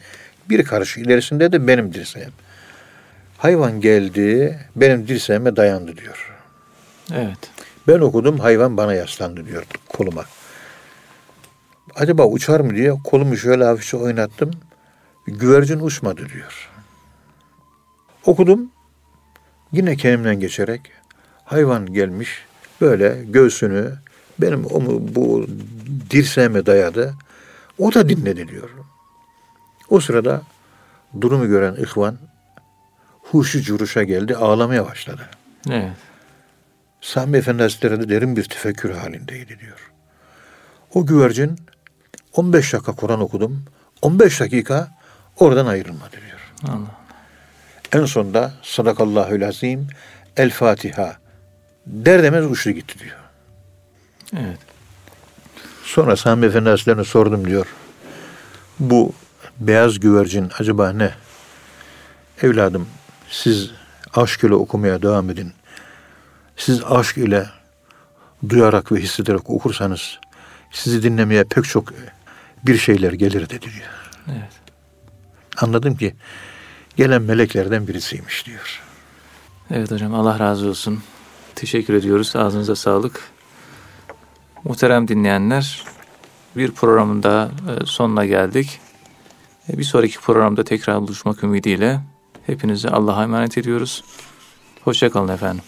[0.50, 2.32] bir karış ilerisinde de benim dirseğim.
[3.38, 6.32] Hayvan geldi, benim dirseğime dayandı diyor.
[7.14, 7.50] Evet.
[7.88, 10.24] Ben okudum, hayvan bana yaslandı diyor koluma.
[11.96, 14.50] Acaba uçar mı diye kolumu şöyle hafifçe oynattım.
[15.26, 16.70] Güvercin uçmadı diyor.
[18.26, 18.70] Okudum.
[19.72, 20.80] Yine kendimden geçerek
[21.44, 22.44] hayvan gelmiş
[22.80, 23.92] böyle göğsünü
[24.38, 24.80] benim o
[25.14, 25.46] bu
[26.10, 27.14] dirseğime dayadı.
[27.78, 28.70] O da dinledi diyor.
[29.88, 30.42] O sırada
[31.20, 32.18] durumu gören ihvan
[33.22, 35.28] huşu curuşa geldi, ağlamaya başladı.
[35.70, 35.92] Evet.
[37.00, 39.92] Sami Efendi Hazretleri de derin bir tefekkür halindeydi diyor.
[40.94, 41.58] O güvercin
[42.36, 43.64] 15 dakika Kur'an okudum.
[44.02, 44.90] 15 dakika
[45.38, 46.74] oradan ayrılmadı diyor.
[46.74, 47.02] Allah.
[47.92, 49.86] En sonunda sadakallahül azim
[50.36, 51.16] el Fatiha
[51.86, 53.16] der demez uçtu gitti diyor.
[54.36, 54.58] Evet.
[55.84, 57.66] Sonra Sami Efendi Hazretleri'ne sordum diyor.
[58.78, 59.12] Bu
[59.60, 61.10] beyaz güvercin acaba ne?
[62.42, 62.88] Evladım
[63.30, 63.70] siz
[64.14, 65.52] aşk ile okumaya devam edin.
[66.56, 67.46] Siz aşk ile
[68.48, 70.18] duyarak ve hissederek okursanız
[70.70, 71.92] sizi dinlemeye pek çok
[72.66, 74.10] bir şeyler gelir dedi diyor.
[74.28, 74.52] Evet.
[75.60, 76.14] Anladım ki
[76.96, 78.82] gelen meleklerden birisiymiş diyor.
[79.70, 81.02] Evet hocam Allah razı olsun.
[81.54, 82.36] Teşekkür ediyoruz.
[82.36, 83.20] Ağzınıza sağlık.
[84.64, 85.84] Muhterem dinleyenler,
[86.56, 88.80] bir programın daha e, sonuna geldik.
[89.68, 92.00] E, bir sonraki programda tekrar buluşmak ümidiyle
[92.46, 94.04] hepinizi Allah'a emanet ediyoruz.
[94.84, 95.64] Hoşçakalın efendim.